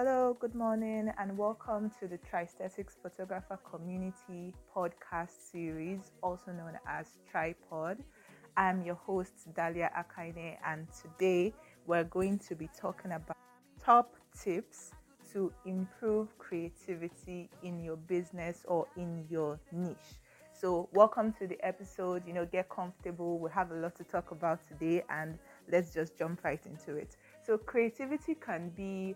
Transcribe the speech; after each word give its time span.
Hello, 0.00 0.36
good 0.38 0.54
morning, 0.54 1.10
and 1.18 1.36
welcome 1.36 1.90
to 1.98 2.06
the 2.06 2.18
Tristhetics 2.18 2.96
Photographer 3.02 3.58
Community 3.68 4.54
podcast 4.72 5.50
series, 5.50 6.12
also 6.22 6.52
known 6.52 6.78
as 6.86 7.18
Tripod. 7.28 7.98
I'm 8.56 8.80
your 8.84 8.94
host, 8.94 9.32
Dalia 9.54 9.90
Akaine, 9.98 10.56
and 10.64 10.86
today 11.02 11.52
we're 11.84 12.04
going 12.04 12.38
to 12.48 12.54
be 12.54 12.68
talking 12.80 13.10
about 13.10 13.36
top 13.84 14.14
tips 14.40 14.92
to 15.32 15.52
improve 15.66 16.28
creativity 16.38 17.50
in 17.64 17.80
your 17.82 17.96
business 17.96 18.62
or 18.68 18.86
in 18.96 19.26
your 19.28 19.58
niche. 19.72 20.20
So, 20.52 20.88
welcome 20.92 21.32
to 21.34 21.46
the 21.46 21.56
episode. 21.64 22.22
You 22.26 22.32
know, 22.34 22.44
get 22.44 22.68
comfortable. 22.68 23.38
We 23.38 23.48
have 23.50 23.70
a 23.70 23.74
lot 23.74 23.94
to 23.96 24.04
talk 24.04 24.30
about 24.32 24.60
today, 24.66 25.02
and 25.08 25.38
let's 25.70 25.92
just 25.94 26.18
jump 26.18 26.42
right 26.42 26.60
into 26.66 26.96
it. 26.96 27.16
So, 27.46 27.58
creativity 27.58 28.34
can 28.34 28.70
be 28.70 29.14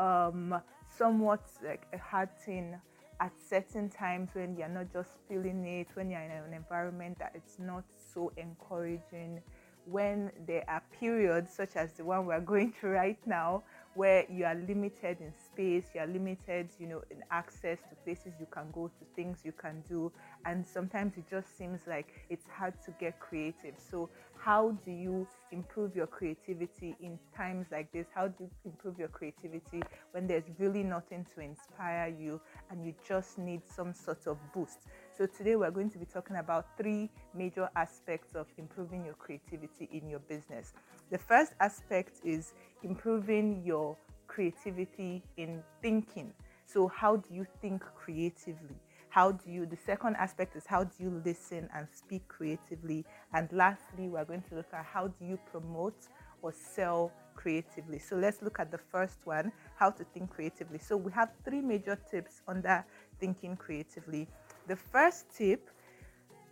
um, 0.00 0.60
somewhat 0.96 1.42
like 1.62 1.86
a 1.92 1.98
hard 1.98 2.30
thing 2.44 2.74
at 3.20 3.32
certain 3.38 3.88
times 3.90 4.30
when 4.32 4.56
you're 4.56 4.68
not 4.68 4.92
just 4.92 5.10
feeling 5.28 5.64
it, 5.66 5.88
when 5.94 6.10
you're 6.10 6.20
in 6.22 6.30
an 6.30 6.54
environment 6.54 7.18
that 7.18 7.32
it's 7.34 7.58
not 7.58 7.84
so 8.14 8.32
encouraging, 8.36 9.40
when 9.84 10.30
there 10.46 10.64
are 10.68 10.82
periods 10.98 11.52
such 11.52 11.76
as 11.76 11.92
the 11.94 12.04
one 12.04 12.24
we're 12.26 12.40
going 12.40 12.72
through 12.72 12.92
right 12.92 13.18
now, 13.26 13.62
where 13.94 14.24
you 14.30 14.44
are 14.44 14.54
limited 14.54 15.18
in 15.20 15.32
space, 15.34 15.86
you 15.94 16.00
are 16.00 16.06
limited, 16.06 16.70
you 16.78 16.86
know, 16.86 17.02
in 17.10 17.22
access 17.30 17.78
to 17.88 17.96
places 18.04 18.32
you 18.38 18.46
can 18.50 18.70
go, 18.72 18.88
to 18.88 19.04
things 19.16 19.40
you 19.44 19.52
can 19.52 19.82
do, 19.88 20.12
and 20.44 20.66
sometimes 20.66 21.16
it 21.16 21.24
just 21.28 21.56
seems 21.58 21.80
like 21.86 22.06
it's 22.30 22.46
hard 22.48 22.74
to 22.84 22.92
get 23.00 23.18
creative. 23.18 23.74
So, 23.90 24.08
how 24.38 24.70
do 24.84 24.90
you 24.90 25.26
improve 25.52 25.94
your 25.94 26.06
creativity 26.06 26.96
in 27.02 27.18
times 27.36 27.66
like 27.70 27.92
this? 27.92 28.06
How 28.14 28.28
do 28.28 28.44
you 28.44 28.50
improve 28.64 28.98
your 28.98 29.08
creativity 29.08 29.82
when 30.12 30.26
there's 30.26 30.44
really 30.58 30.82
nothing 30.82 31.26
to 31.34 31.42
inspire 31.42 32.08
you 32.18 32.40
and 32.70 32.84
you 32.84 32.94
just 33.06 33.38
need 33.38 33.60
some 33.66 33.92
sort 33.92 34.26
of 34.26 34.38
boost? 34.54 34.78
So, 35.20 35.26
today 35.26 35.54
we're 35.54 35.70
going 35.70 35.90
to 35.90 35.98
be 35.98 36.06
talking 36.06 36.36
about 36.36 36.78
three 36.78 37.10
major 37.34 37.68
aspects 37.76 38.34
of 38.34 38.46
improving 38.56 39.04
your 39.04 39.12
creativity 39.12 39.86
in 39.92 40.08
your 40.08 40.20
business. 40.20 40.72
The 41.10 41.18
first 41.18 41.52
aspect 41.60 42.20
is 42.24 42.54
improving 42.82 43.62
your 43.62 43.98
creativity 44.28 45.22
in 45.36 45.62
thinking. 45.82 46.32
So, 46.64 46.88
how 46.88 47.16
do 47.16 47.34
you 47.34 47.46
think 47.60 47.82
creatively? 47.94 48.76
How 49.10 49.32
do 49.32 49.50
you, 49.50 49.66
the 49.66 49.76
second 49.76 50.16
aspect 50.16 50.56
is 50.56 50.64
how 50.66 50.84
do 50.84 50.94
you 50.98 51.20
listen 51.22 51.68
and 51.74 51.86
speak 51.94 52.26
creatively? 52.26 53.04
And 53.34 53.52
lastly, 53.52 54.08
we're 54.08 54.24
going 54.24 54.44
to 54.48 54.54
look 54.54 54.72
at 54.72 54.86
how 54.86 55.08
do 55.08 55.26
you 55.26 55.38
promote 55.52 56.08
or 56.40 56.50
sell 56.50 57.12
creatively. 57.34 57.98
So, 57.98 58.16
let's 58.16 58.40
look 58.40 58.58
at 58.58 58.70
the 58.70 58.78
first 58.78 59.18
one 59.24 59.52
how 59.76 59.90
to 59.90 60.02
think 60.02 60.30
creatively. 60.30 60.78
So, 60.78 60.96
we 60.96 61.12
have 61.12 61.28
three 61.44 61.60
major 61.60 61.98
tips 62.10 62.40
under 62.48 62.86
thinking 63.18 63.54
creatively. 63.54 64.26
The 64.70 64.76
first 64.76 65.24
tip 65.36 65.68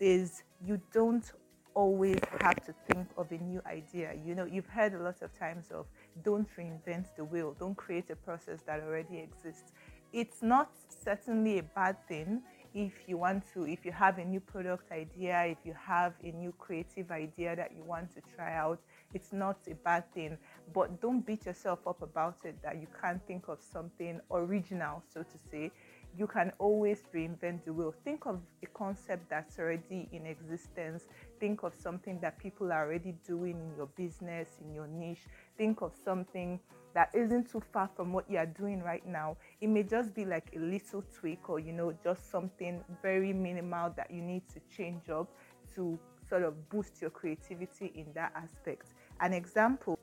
is 0.00 0.42
you 0.60 0.80
don't 0.92 1.30
always 1.74 2.18
have 2.40 2.56
to 2.66 2.74
think 2.88 3.06
of 3.16 3.30
a 3.30 3.38
new 3.38 3.62
idea. 3.64 4.12
You 4.26 4.34
know, 4.34 4.44
you've 4.44 4.66
heard 4.66 4.92
a 4.94 4.98
lot 4.98 5.22
of 5.22 5.38
times 5.38 5.66
of 5.70 5.86
don't 6.24 6.48
reinvent 6.56 7.14
the 7.16 7.22
wheel, 7.22 7.54
don't 7.60 7.76
create 7.76 8.10
a 8.10 8.16
process 8.16 8.60
that 8.62 8.80
already 8.80 9.18
exists. 9.18 9.70
It's 10.12 10.42
not 10.42 10.72
certainly 10.88 11.60
a 11.60 11.62
bad 11.62 11.96
thing 12.08 12.42
if 12.74 12.92
you 13.06 13.18
want 13.18 13.44
to, 13.54 13.68
if 13.68 13.84
you 13.84 13.92
have 13.92 14.18
a 14.18 14.24
new 14.24 14.40
product 14.40 14.90
idea, 14.90 15.44
if 15.44 15.58
you 15.64 15.74
have 15.80 16.14
a 16.24 16.32
new 16.32 16.52
creative 16.58 17.12
idea 17.12 17.54
that 17.54 17.70
you 17.76 17.84
want 17.84 18.12
to 18.14 18.20
try 18.34 18.56
out, 18.56 18.80
it's 19.14 19.32
not 19.32 19.58
a 19.70 19.74
bad 19.74 20.12
thing. 20.12 20.36
But 20.74 21.00
don't 21.00 21.24
beat 21.24 21.46
yourself 21.46 21.86
up 21.86 22.02
about 22.02 22.38
it 22.44 22.60
that 22.64 22.80
you 22.80 22.88
can't 23.00 23.24
think 23.28 23.46
of 23.46 23.58
something 23.62 24.20
original, 24.30 25.04
so 25.14 25.22
to 25.22 25.38
say 25.50 25.70
you 26.18 26.26
can 26.26 26.52
always 26.58 27.02
reinvent 27.14 27.64
the 27.64 27.72
wheel. 27.72 27.94
Think 28.04 28.26
of 28.26 28.40
a 28.64 28.66
concept 28.66 29.30
that's 29.30 29.58
already 29.60 30.08
in 30.10 30.26
existence. 30.26 31.06
Think 31.38 31.62
of 31.62 31.72
something 31.74 32.18
that 32.20 32.38
people 32.38 32.72
are 32.72 32.84
already 32.86 33.14
doing 33.24 33.52
in 33.60 33.76
your 33.76 33.86
business, 33.86 34.48
in 34.60 34.74
your 34.74 34.88
niche. 34.88 35.26
Think 35.56 35.80
of 35.80 35.92
something 36.04 36.58
that 36.92 37.10
isn't 37.14 37.48
too 37.48 37.62
far 37.72 37.88
from 37.94 38.12
what 38.12 38.28
you 38.28 38.36
are 38.36 38.46
doing 38.46 38.82
right 38.82 39.06
now. 39.06 39.36
It 39.60 39.68
may 39.68 39.84
just 39.84 40.12
be 40.12 40.24
like 40.24 40.50
a 40.56 40.58
little 40.58 41.04
tweak 41.14 41.48
or, 41.48 41.60
you 41.60 41.72
know, 41.72 41.94
just 42.02 42.28
something 42.32 42.82
very 43.00 43.32
minimal 43.32 43.92
that 43.96 44.10
you 44.10 44.20
need 44.20 44.42
to 44.48 44.60
change 44.76 45.08
up 45.10 45.28
to 45.76 45.96
sort 46.28 46.42
of 46.42 46.68
boost 46.68 47.00
your 47.00 47.10
creativity 47.10 47.92
in 47.94 48.06
that 48.14 48.32
aspect. 48.34 48.88
An 49.20 49.32
example 49.32 49.96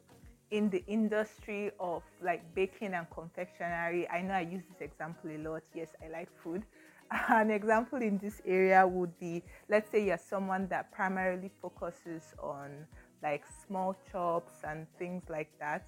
in 0.51 0.69
the 0.69 0.83
industry 0.88 1.72
of 1.79 2.03
like 2.22 2.53
baking 2.56 2.94
and 2.94 3.07
confectionery, 3.09 4.07
I 4.09 4.22
know 4.22 4.33
I 4.33 4.41
use 4.41 4.63
this 4.72 4.81
example 4.81 5.31
a 5.31 5.38
lot. 5.38 5.63
Yes, 5.73 5.89
I 6.03 6.09
like 6.09 6.29
food. 6.44 6.63
An 7.29 7.51
example 7.51 8.01
in 8.01 8.17
this 8.17 8.41
area 8.45 8.85
would 8.85 9.17
be 9.19 9.44
let's 9.69 9.91
say 9.91 10.05
you're 10.05 10.17
someone 10.17 10.67
that 10.69 10.91
primarily 10.91 11.51
focuses 11.61 12.34
on 12.41 12.85
like 13.23 13.44
small 13.66 13.95
chops 14.11 14.55
and 14.67 14.88
things 15.00 15.23
like 15.29 15.51
that, 15.59 15.88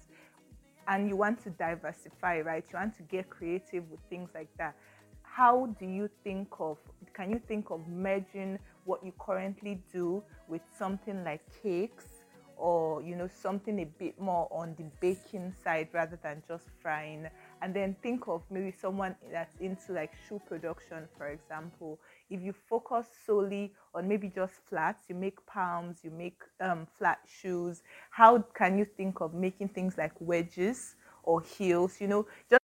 and 0.88 1.08
you 1.08 1.16
want 1.16 1.42
to 1.44 1.50
diversify, 1.50 2.40
right? 2.40 2.64
You 2.72 2.78
want 2.78 2.96
to 2.96 3.02
get 3.02 3.30
creative 3.30 3.88
with 3.90 4.00
things 4.08 4.30
like 4.34 4.48
that. 4.58 4.74
How 5.22 5.66
do 5.78 5.86
you 5.86 6.10
think 6.24 6.48
of, 6.58 6.78
can 7.14 7.30
you 7.30 7.40
think 7.46 7.70
of 7.70 7.86
merging 7.86 8.58
what 8.84 9.04
you 9.04 9.12
currently 9.20 9.80
do 9.92 10.22
with 10.48 10.62
something 10.76 11.22
like 11.22 11.42
cakes? 11.62 12.17
Or 12.58 13.00
you 13.02 13.14
know 13.16 13.28
something 13.28 13.80
a 13.80 13.84
bit 13.84 14.20
more 14.20 14.48
on 14.50 14.74
the 14.76 14.84
baking 15.00 15.54
side 15.64 15.88
rather 15.92 16.18
than 16.22 16.42
just 16.46 16.66
frying. 16.82 17.28
And 17.62 17.74
then 17.74 17.96
think 18.02 18.28
of 18.28 18.42
maybe 18.50 18.72
someone 18.72 19.14
that's 19.32 19.54
into 19.60 19.92
like 19.92 20.12
shoe 20.28 20.40
production 20.46 21.08
for 21.16 21.28
example. 21.28 21.98
If 22.30 22.42
you 22.42 22.52
focus 22.52 23.06
solely 23.24 23.72
on 23.94 24.08
maybe 24.08 24.28
just 24.28 24.54
flats 24.68 25.04
you 25.08 25.14
make 25.14 25.44
palms 25.46 25.98
you 26.02 26.10
make 26.10 26.40
um, 26.60 26.86
flat 26.98 27.20
shoes 27.26 27.82
how 28.10 28.38
can 28.54 28.78
you 28.78 28.84
think 28.84 29.20
of 29.20 29.34
making 29.34 29.68
things 29.68 29.96
like 29.96 30.12
wedges 30.20 30.96
or 31.22 31.40
heels? 31.40 32.00
You 32.00 32.08
know 32.08 32.26
just 32.50 32.60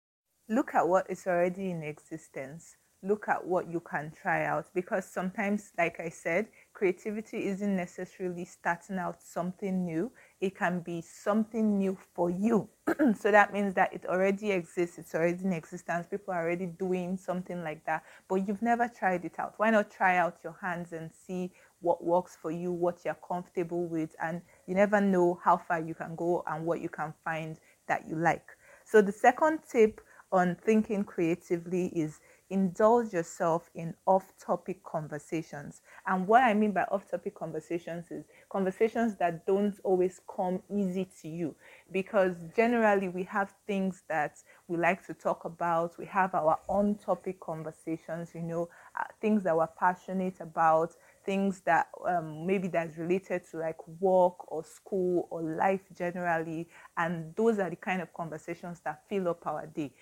look 0.48 0.74
at 0.74 0.86
what 0.86 1.08
is 1.10 1.26
already 1.26 1.70
in 1.70 1.82
existence 1.82 2.76
look 3.02 3.28
at 3.28 3.44
what 3.44 3.68
you 3.68 3.80
can 3.80 4.12
try 4.20 4.44
out 4.44 4.66
because 4.74 5.04
sometimes 5.04 5.72
like 5.76 5.98
i 5.98 6.08
said 6.08 6.46
creativity 6.82 7.46
isn't 7.46 7.76
necessarily 7.76 8.44
starting 8.44 8.98
out 8.98 9.22
something 9.22 9.84
new, 9.84 10.10
it 10.40 10.56
can 10.56 10.80
be 10.80 11.00
something 11.00 11.78
new 11.78 11.96
for 12.12 12.28
you. 12.28 12.68
so 13.16 13.30
that 13.30 13.52
means 13.52 13.74
that 13.74 13.92
it 13.92 14.04
already 14.06 14.50
exists, 14.50 14.98
it's 14.98 15.14
already 15.14 15.44
in 15.44 15.52
existence, 15.52 16.08
people 16.08 16.34
are 16.34 16.42
already 16.42 16.66
doing 16.66 17.16
something 17.16 17.62
like 17.62 17.84
that, 17.84 18.02
but 18.28 18.36
you've 18.36 18.62
never 18.62 18.88
tried 18.88 19.24
it 19.24 19.38
out. 19.38 19.54
Why 19.58 19.70
not 19.70 19.92
try 19.92 20.16
out 20.16 20.38
your 20.42 20.56
hands 20.60 20.92
and 20.92 21.10
see 21.12 21.52
what 21.80 22.02
works 22.02 22.36
for 22.40 22.50
you, 22.50 22.72
what 22.72 23.04
you're 23.04 23.14
comfortable 23.28 23.86
with, 23.86 24.14
and 24.20 24.40
you 24.66 24.74
never 24.74 25.00
know 25.00 25.38
how 25.44 25.56
far 25.56 25.80
you 25.80 25.94
can 25.94 26.16
go 26.16 26.42
and 26.48 26.64
what 26.66 26.80
you 26.80 26.88
can 26.88 27.14
find 27.24 27.58
that 27.86 28.08
you 28.08 28.16
like. 28.16 28.46
So, 28.84 29.02
the 29.02 29.12
second 29.12 29.60
tip 29.70 30.00
on 30.32 30.56
thinking 30.64 31.04
creatively 31.04 31.86
is 31.88 32.18
indulge 32.52 33.14
yourself 33.14 33.70
in 33.74 33.94
off 34.06 34.34
topic 34.38 34.84
conversations. 34.84 35.80
And 36.06 36.28
what 36.28 36.42
I 36.42 36.52
mean 36.52 36.72
by 36.72 36.82
off 36.82 37.10
topic 37.10 37.34
conversations 37.34 38.10
is 38.10 38.26
conversations 38.50 39.16
that 39.16 39.46
don't 39.46 39.74
always 39.82 40.20
come 40.36 40.62
easy 40.70 41.08
to 41.22 41.28
you 41.28 41.54
because 41.90 42.36
generally 42.54 43.08
we 43.08 43.22
have 43.24 43.54
things 43.66 44.02
that 44.10 44.36
we 44.68 44.76
like 44.76 45.04
to 45.06 45.14
talk 45.14 45.46
about. 45.46 45.98
We 45.98 46.04
have 46.06 46.34
our 46.34 46.58
on 46.68 46.96
topic 46.96 47.40
conversations, 47.40 48.34
you 48.34 48.42
know, 48.42 48.68
uh, 49.00 49.04
things 49.22 49.42
that 49.44 49.56
we're 49.56 49.66
passionate 49.66 50.40
about, 50.40 50.94
things 51.24 51.62
that 51.62 51.88
um, 52.06 52.46
maybe 52.46 52.68
that's 52.68 52.98
related 52.98 53.42
to 53.50 53.58
like 53.58 53.78
work 53.98 54.52
or 54.52 54.62
school 54.62 55.26
or 55.30 55.42
life 55.42 55.82
generally. 55.96 56.68
And 56.98 57.34
those 57.34 57.58
are 57.58 57.70
the 57.70 57.76
kind 57.76 58.02
of 58.02 58.12
conversations 58.12 58.80
that 58.84 59.02
fill 59.08 59.28
up 59.28 59.46
our 59.46 59.66
day 59.66 59.92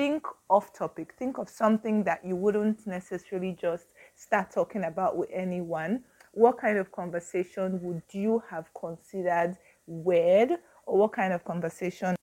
think 0.00 0.24
off 0.48 0.72
topic. 0.72 1.12
Think 1.18 1.36
of 1.36 1.50
something 1.50 2.04
that 2.04 2.24
you 2.24 2.34
wouldn't 2.34 2.86
necessarily 2.86 3.54
just 3.60 3.88
start 4.14 4.50
talking 4.50 4.84
about 4.84 5.14
with 5.18 5.28
anyone. 5.30 6.04
What 6.32 6.56
kind 6.56 6.78
of 6.78 6.90
conversation 6.90 7.78
would 7.82 8.02
you 8.10 8.42
have 8.48 8.72
considered 8.72 9.58
weird, 9.86 10.52
or 10.86 10.96
what 10.96 11.12
kind 11.12 11.34
of 11.34 11.44
conversation 11.44 12.16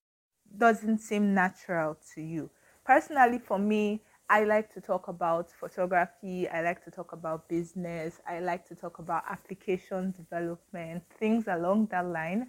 doesn't 0.57 0.97
seem 1.01 1.35
natural 1.35 1.99
to 2.15 2.21
you? 2.21 2.49
Personally, 2.83 3.37
for 3.37 3.59
me, 3.59 4.01
I 4.27 4.43
like 4.43 4.73
to 4.73 4.81
talk 4.81 5.07
about 5.07 5.51
photography, 5.51 6.49
I 6.49 6.63
like 6.63 6.83
to 6.85 6.89
talk 6.89 7.13
about 7.13 7.47
business, 7.47 8.19
I 8.27 8.39
like 8.39 8.67
to 8.69 8.75
talk 8.75 8.97
about 8.97 9.21
application 9.29 10.15
development, 10.17 11.03
things 11.19 11.45
along 11.47 11.89
that 11.91 12.07
line. 12.07 12.47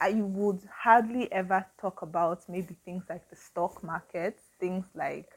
I 0.00 0.12
would 0.12 0.62
hardly 0.72 1.30
ever 1.30 1.64
talk 1.80 2.02
about 2.02 2.48
maybe 2.48 2.74
things 2.84 3.04
like 3.08 3.28
the 3.28 3.36
stock 3.36 3.82
market, 3.84 4.38
things 4.58 4.86
like 4.94 5.28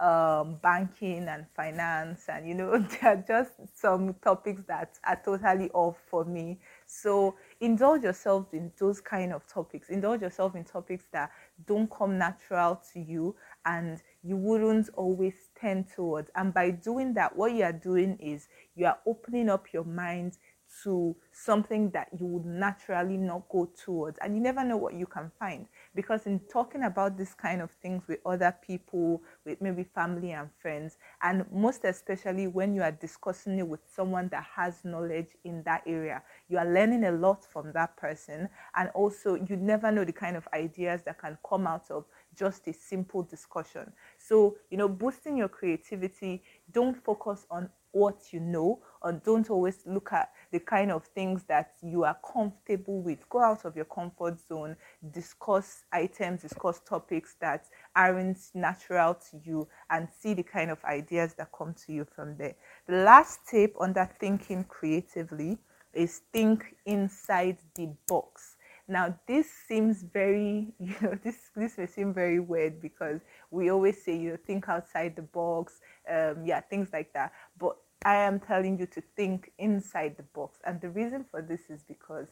um, 0.00 0.56
banking 0.62 1.28
and 1.28 1.46
finance, 1.54 2.24
and 2.28 2.48
you 2.48 2.54
know, 2.54 2.78
they 3.00 3.06
are 3.06 3.24
just 3.26 3.52
some 3.76 4.14
topics 4.14 4.62
that 4.66 4.98
are 5.04 5.20
totally 5.24 5.70
off 5.70 5.96
for 6.10 6.24
me. 6.24 6.58
So 6.86 7.36
indulge 7.60 8.02
yourself 8.02 8.46
in 8.52 8.72
those 8.78 9.00
kind 9.00 9.32
of 9.32 9.46
topics. 9.46 9.90
Indulge 9.90 10.22
yourself 10.22 10.56
in 10.56 10.64
topics 10.64 11.04
that 11.12 11.30
don't 11.66 11.90
come 11.90 12.18
natural 12.18 12.80
to 12.92 13.00
you 13.00 13.36
and 13.66 14.00
you 14.22 14.36
wouldn't 14.36 14.88
always 14.94 15.34
tend 15.58 15.86
towards. 15.94 16.30
And 16.34 16.52
by 16.52 16.70
doing 16.70 17.14
that, 17.14 17.36
what 17.36 17.52
you 17.52 17.62
are 17.64 17.72
doing 17.72 18.16
is 18.20 18.48
you 18.74 18.86
are 18.86 18.98
opening 19.06 19.48
up 19.50 19.72
your 19.72 19.84
mind 19.84 20.38
to 20.82 21.16
something 21.32 21.90
that 21.90 22.08
you 22.18 22.26
would 22.26 22.46
naturally 22.46 23.16
not 23.16 23.48
go 23.48 23.70
towards. 23.84 24.18
And 24.18 24.34
you 24.34 24.40
never 24.40 24.64
know 24.64 24.76
what 24.76 24.94
you 24.94 25.06
can 25.06 25.30
find. 25.38 25.66
Because 25.94 26.26
in 26.26 26.40
talking 26.52 26.84
about 26.84 27.16
this 27.16 27.34
kind 27.34 27.60
of 27.60 27.70
things 27.70 28.02
with 28.08 28.20
other 28.24 28.54
people 28.64 29.22
with 29.44 29.60
maybe 29.60 29.84
family 29.84 30.32
and 30.32 30.48
friends 30.60 30.98
and 31.22 31.44
most 31.52 31.84
especially 31.84 32.46
when 32.46 32.74
you 32.74 32.82
are 32.82 32.92
discussing 32.92 33.58
it 33.58 33.66
with 33.66 33.80
someone 33.94 34.28
that 34.28 34.44
has 34.54 34.84
knowledge 34.84 35.28
in 35.44 35.62
that 35.64 35.82
area 35.86 36.22
you 36.48 36.58
are 36.58 36.66
learning 36.66 37.04
a 37.04 37.12
lot 37.12 37.44
from 37.44 37.72
that 37.72 37.96
person. 37.96 38.48
And 38.76 38.90
also 38.90 39.34
you 39.34 39.56
never 39.56 39.90
know 39.90 40.04
the 40.04 40.12
kind 40.12 40.36
of 40.36 40.46
ideas 40.54 41.02
that 41.04 41.18
can 41.18 41.38
come 41.48 41.66
out 41.66 41.90
of 41.90 42.04
just 42.36 42.66
a 42.68 42.72
simple 42.72 43.22
discussion. 43.22 43.92
So 44.18 44.56
you 44.70 44.76
know 44.76 44.88
boosting 44.88 45.36
your 45.36 45.48
creativity 45.48 46.42
don't 46.72 46.96
focus 46.96 47.46
on 47.50 47.68
what 47.92 48.32
you 48.32 48.40
know 48.40 48.80
or 49.02 49.12
don't 49.12 49.50
always 49.50 49.80
look 49.86 50.12
at 50.12 50.30
the 50.52 50.60
kind 50.60 50.90
of 50.90 51.04
things 51.06 51.44
that 51.44 51.72
you 51.82 52.04
are 52.04 52.16
comfortable 52.32 53.00
with. 53.00 53.28
Go 53.28 53.40
out 53.40 53.64
of 53.64 53.76
your 53.76 53.86
comfort 53.86 54.38
zone, 54.40 54.76
discuss 55.12 55.84
items, 55.92 56.42
discuss 56.42 56.80
topics 56.80 57.36
that 57.40 57.64
aren't 57.96 58.38
natural 58.54 59.14
to 59.14 59.40
you, 59.44 59.68
and 59.90 60.08
see 60.20 60.34
the 60.34 60.42
kind 60.42 60.70
of 60.70 60.84
ideas 60.84 61.34
that 61.34 61.50
come 61.56 61.74
to 61.86 61.92
you 61.92 62.06
from 62.14 62.36
there. 62.36 62.54
The 62.86 62.96
last 62.96 63.40
tip 63.48 63.74
under 63.80 64.08
thinking 64.18 64.64
creatively 64.64 65.58
is 65.92 66.20
think 66.32 66.76
inside 66.86 67.58
the 67.74 67.88
box. 68.06 68.56
Now, 68.90 69.16
this 69.28 69.48
seems 69.68 70.02
very, 70.02 70.74
you 70.80 70.96
know, 71.00 71.16
this 71.22 71.50
this 71.54 71.78
may 71.78 71.86
seem 71.86 72.12
very 72.12 72.40
weird 72.40 72.82
because 72.82 73.20
we 73.52 73.70
always 73.70 74.02
say, 74.02 74.16
you 74.16 74.30
know, 74.30 74.38
think 74.44 74.68
outside 74.68 75.14
the 75.14 75.22
box, 75.22 75.80
um, 76.10 76.44
yeah, 76.44 76.60
things 76.60 76.88
like 76.92 77.12
that. 77.14 77.32
But 77.56 77.76
I 78.04 78.16
am 78.16 78.40
telling 78.40 78.80
you 78.80 78.86
to 78.86 79.00
think 79.14 79.52
inside 79.58 80.16
the 80.16 80.24
box. 80.24 80.58
And 80.64 80.80
the 80.80 80.90
reason 80.90 81.24
for 81.30 81.40
this 81.40 81.70
is 81.70 81.84
because 81.84 82.26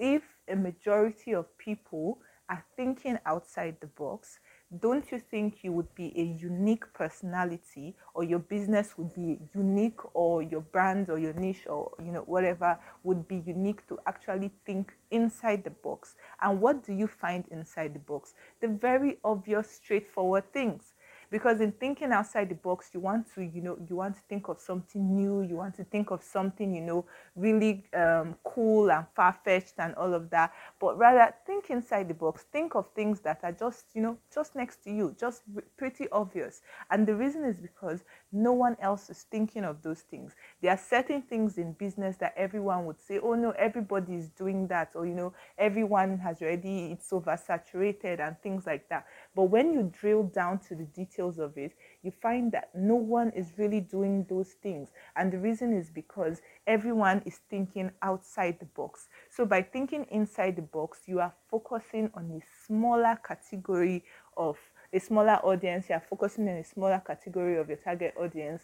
if 0.00 0.24
a 0.48 0.56
majority 0.56 1.34
of 1.34 1.56
people 1.56 2.18
are 2.48 2.64
thinking 2.76 3.18
outside 3.24 3.76
the 3.80 3.86
box, 3.86 4.40
don't 4.78 5.10
you 5.10 5.18
think 5.18 5.64
you 5.64 5.72
would 5.72 5.92
be 5.96 6.12
a 6.16 6.22
unique 6.22 6.92
personality 6.94 7.96
or 8.14 8.22
your 8.22 8.38
business 8.38 8.96
would 8.96 9.12
be 9.12 9.38
unique 9.52 9.98
or 10.14 10.42
your 10.42 10.60
brand 10.60 11.10
or 11.10 11.18
your 11.18 11.32
niche 11.32 11.66
or 11.66 11.90
you 11.98 12.12
know 12.12 12.20
whatever 12.20 12.78
would 13.02 13.26
be 13.26 13.42
unique 13.46 13.84
to 13.88 13.98
actually 14.06 14.50
think 14.64 14.92
inside 15.10 15.64
the 15.64 15.70
box? 15.70 16.14
And 16.40 16.60
what 16.60 16.84
do 16.84 16.92
you 16.92 17.08
find 17.08 17.44
inside 17.50 17.94
the 17.94 17.98
box? 17.98 18.34
The 18.60 18.68
very 18.68 19.18
obvious 19.24 19.68
straightforward 19.70 20.52
things 20.52 20.94
because 21.30 21.60
in 21.60 21.72
thinking 21.72 22.12
outside 22.12 22.48
the 22.48 22.54
box 22.54 22.90
you 22.92 23.00
want 23.00 23.26
to 23.34 23.42
you 23.42 23.62
know 23.62 23.78
you 23.88 23.96
want 23.96 24.14
to 24.14 24.20
think 24.28 24.48
of 24.48 24.60
something 24.60 25.14
new 25.14 25.42
you 25.42 25.56
want 25.56 25.74
to 25.74 25.84
think 25.84 26.10
of 26.10 26.22
something 26.22 26.74
you 26.74 26.80
know 26.80 27.04
really 27.36 27.84
um, 27.94 28.34
cool 28.44 28.90
and 28.90 29.06
far-fetched 29.14 29.74
and 29.78 29.94
all 29.94 30.14
of 30.14 30.30
that. 30.30 30.52
But 30.80 30.98
rather 30.98 31.32
think 31.46 31.70
inside 31.70 32.08
the 32.08 32.14
box. 32.14 32.44
Think 32.52 32.74
of 32.74 32.88
things 32.94 33.20
that 33.20 33.40
are 33.42 33.52
just 33.52 33.86
you 33.94 34.02
know 34.02 34.18
just 34.34 34.54
next 34.54 34.82
to 34.84 34.90
you 34.90 35.14
just 35.18 35.42
pretty 35.76 36.08
obvious. 36.10 36.62
And 36.90 37.06
the 37.06 37.14
reason 37.14 37.44
is 37.44 37.56
because 37.56 38.02
no 38.32 38.52
one 38.52 38.76
else 38.80 39.10
is 39.10 39.24
thinking 39.30 39.64
of 39.64 39.82
those 39.82 40.00
things 40.00 40.34
there 40.62 40.70
are 40.70 40.78
certain 40.78 41.22
things 41.22 41.58
in 41.58 41.72
business 41.72 42.16
that 42.16 42.34
everyone 42.36 42.86
would 42.86 43.00
say 43.00 43.18
oh 43.22 43.34
no 43.34 43.50
everybody 43.52 44.14
is 44.14 44.28
doing 44.30 44.66
that 44.66 44.90
or 44.94 45.06
you 45.06 45.14
know 45.14 45.32
everyone 45.58 46.18
has 46.18 46.40
already 46.42 46.92
it's 46.92 47.10
oversaturated 47.10 48.20
and 48.20 48.36
things 48.42 48.66
like 48.66 48.88
that 48.88 49.04
but 49.34 49.44
when 49.44 49.72
you 49.72 49.90
drill 49.98 50.24
down 50.24 50.58
to 50.68 50.74
the 50.74 50.84
details 50.84 51.38
of 51.38 51.56
it, 51.56 51.72
you 52.02 52.10
find 52.10 52.50
that 52.52 52.70
no 52.74 52.94
one 52.94 53.30
is 53.30 53.52
really 53.56 53.80
doing 53.80 54.26
those 54.28 54.52
things. 54.62 54.90
And 55.16 55.32
the 55.32 55.38
reason 55.38 55.72
is 55.72 55.90
because 55.90 56.40
everyone 56.66 57.22
is 57.24 57.40
thinking 57.48 57.90
outside 58.02 58.58
the 58.58 58.66
box. 58.66 59.08
So 59.30 59.46
by 59.46 59.62
thinking 59.62 60.06
inside 60.10 60.56
the 60.56 60.62
box, 60.62 61.02
you 61.06 61.20
are 61.20 61.32
focusing 61.50 62.10
on 62.14 62.30
a 62.30 62.40
smaller 62.66 63.18
category 63.26 64.04
of 64.36 64.58
a 64.92 64.98
smaller 64.98 65.36
audience, 65.44 65.88
you 65.88 65.94
are 65.94 66.02
focusing 66.08 66.48
on 66.48 66.56
a 66.56 66.64
smaller 66.64 67.02
category 67.06 67.58
of 67.58 67.68
your 67.68 67.78
target 67.78 68.14
audience 68.18 68.62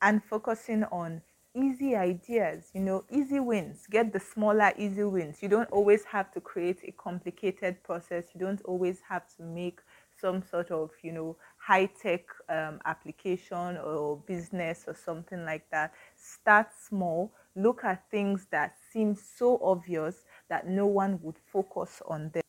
and 0.00 0.22
focusing 0.22 0.84
on 0.84 1.22
easy 1.56 1.96
ideas, 1.96 2.70
you 2.74 2.80
know, 2.80 3.04
easy 3.10 3.40
wins. 3.40 3.86
Get 3.90 4.12
the 4.12 4.20
smaller, 4.20 4.72
easy 4.78 5.02
wins. 5.02 5.42
You 5.42 5.48
don't 5.48 5.70
always 5.70 6.04
have 6.04 6.30
to 6.32 6.40
create 6.40 6.80
a 6.86 6.92
complicated 6.92 7.82
process. 7.82 8.26
You 8.34 8.40
don't 8.40 8.62
always 8.62 9.00
have 9.08 9.24
to 9.36 9.42
make 9.42 9.80
some 10.20 10.42
sort 10.42 10.70
of, 10.70 10.90
you 11.02 11.12
know, 11.12 11.36
high 11.58 11.86
tech 11.86 12.24
um, 12.48 12.80
application 12.84 13.76
or 13.78 14.18
business 14.26 14.84
or 14.86 14.94
something 14.94 15.44
like 15.44 15.68
that. 15.70 15.92
Start 16.16 16.68
small. 16.88 17.32
Look 17.56 17.82
at 17.84 18.08
things 18.10 18.46
that 18.50 18.76
seem 18.92 19.16
so 19.16 19.58
obvious 19.62 20.24
that 20.48 20.68
no 20.68 20.86
one 20.86 21.18
would 21.22 21.38
focus 21.52 22.00
on 22.06 22.30
them. 22.30 22.42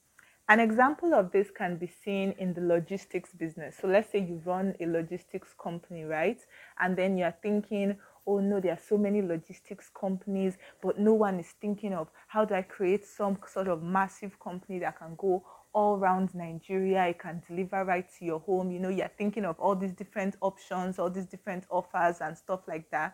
An 0.49 0.59
example 0.59 1.13
of 1.13 1.31
this 1.31 1.51
can 1.51 1.77
be 1.77 1.85
seen 1.85 2.33
in 2.39 2.55
the 2.55 2.61
logistics 2.61 3.31
business. 3.33 3.77
So 3.79 3.87
let's 3.87 4.11
say 4.11 4.17
you 4.17 4.41
run 4.43 4.73
a 4.79 4.87
logistics 4.87 5.53
company, 5.53 6.05
right? 6.05 6.39
And 6.79 6.97
then 6.97 7.19
you're 7.19 7.35
thinking, 7.43 7.99
oh 8.25 8.39
no, 8.39 8.59
there 8.59 8.73
are 8.73 8.79
so 8.83 8.97
many 8.97 9.21
logistics 9.21 9.91
companies, 9.93 10.57
but 10.81 10.97
no 10.97 11.13
one 11.13 11.39
is 11.39 11.53
thinking 11.61 11.93
of 11.93 12.09
how 12.27 12.45
do 12.45 12.55
I 12.55 12.63
create 12.63 13.05
some 13.05 13.37
sort 13.47 13.67
of 13.67 13.83
massive 13.83 14.39
company 14.39 14.79
that 14.79 14.97
can 14.97 15.13
go 15.17 15.45
all 15.71 15.97
around 15.97 16.33
Nigeria. 16.33 17.05
It 17.05 17.19
can 17.19 17.43
deliver 17.47 17.85
right 17.85 18.09
to 18.17 18.25
your 18.25 18.39
home. 18.39 18.71
You 18.71 18.79
know, 18.79 18.89
you're 18.89 19.11
thinking 19.19 19.45
of 19.45 19.59
all 19.59 19.75
these 19.75 19.93
different 19.93 20.35
options, 20.41 20.97
all 20.97 21.11
these 21.11 21.27
different 21.27 21.65
offers 21.69 22.21
and 22.21 22.35
stuff 22.35 22.61
like 22.67 22.89
that. 22.89 23.13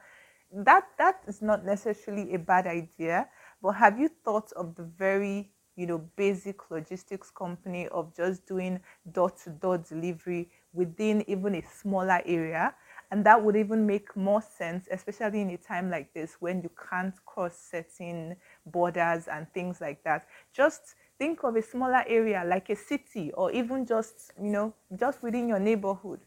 That 0.54 0.86
that 0.98 1.20
is 1.28 1.42
not 1.42 1.66
necessarily 1.66 2.34
a 2.34 2.40
bad 2.40 2.66
idea, 2.66 3.28
but 3.62 3.72
have 3.72 4.00
you 4.00 4.10
thought 4.24 4.54
of 4.54 4.76
the 4.76 4.84
very 4.84 5.52
you 5.76 5.86
know 5.88 5.98
basic 6.16 6.72
logistics 6.72 7.30
company 7.32 7.88
of 7.90 8.16
just 8.16 8.46
doing 8.46 8.80
door 9.12 9.30
to 9.44 9.50
door 9.50 9.78
delivery 9.78 10.50
within 10.74 11.24
even 11.30 11.56
a 11.56 11.62
smaller 11.64 12.22
area? 12.26 12.74
And 13.12 13.26
that 13.26 13.42
would 13.44 13.56
even 13.56 13.86
make 13.86 14.16
more 14.16 14.42
sense, 14.42 14.88
especially 14.92 15.42
in 15.42 15.50
a 15.52 15.58
time 15.58 15.90
like 15.90 16.14
this 16.14 16.38
when 16.40 16.62
you 16.62 16.72
can't 16.90 17.14
cross 17.26 17.58
certain 17.72 18.36
borders 18.66 19.28
and 19.28 19.52
things 19.54 19.80
like 19.80 20.04
that. 20.04 20.26
Just 20.54 20.96
think 21.18 21.44
of 21.44 21.56
a 21.56 21.62
smaller 21.62 22.04
area 22.08 22.44
like 22.46 22.70
a 22.70 22.76
city 22.76 23.32
or 23.34 23.52
even 23.52 23.86
just 23.86 24.32
you 24.42 24.50
know 24.50 24.74
just 25.00 25.24
within 25.24 25.48
your 25.48 25.60
neighborhood 25.60 26.20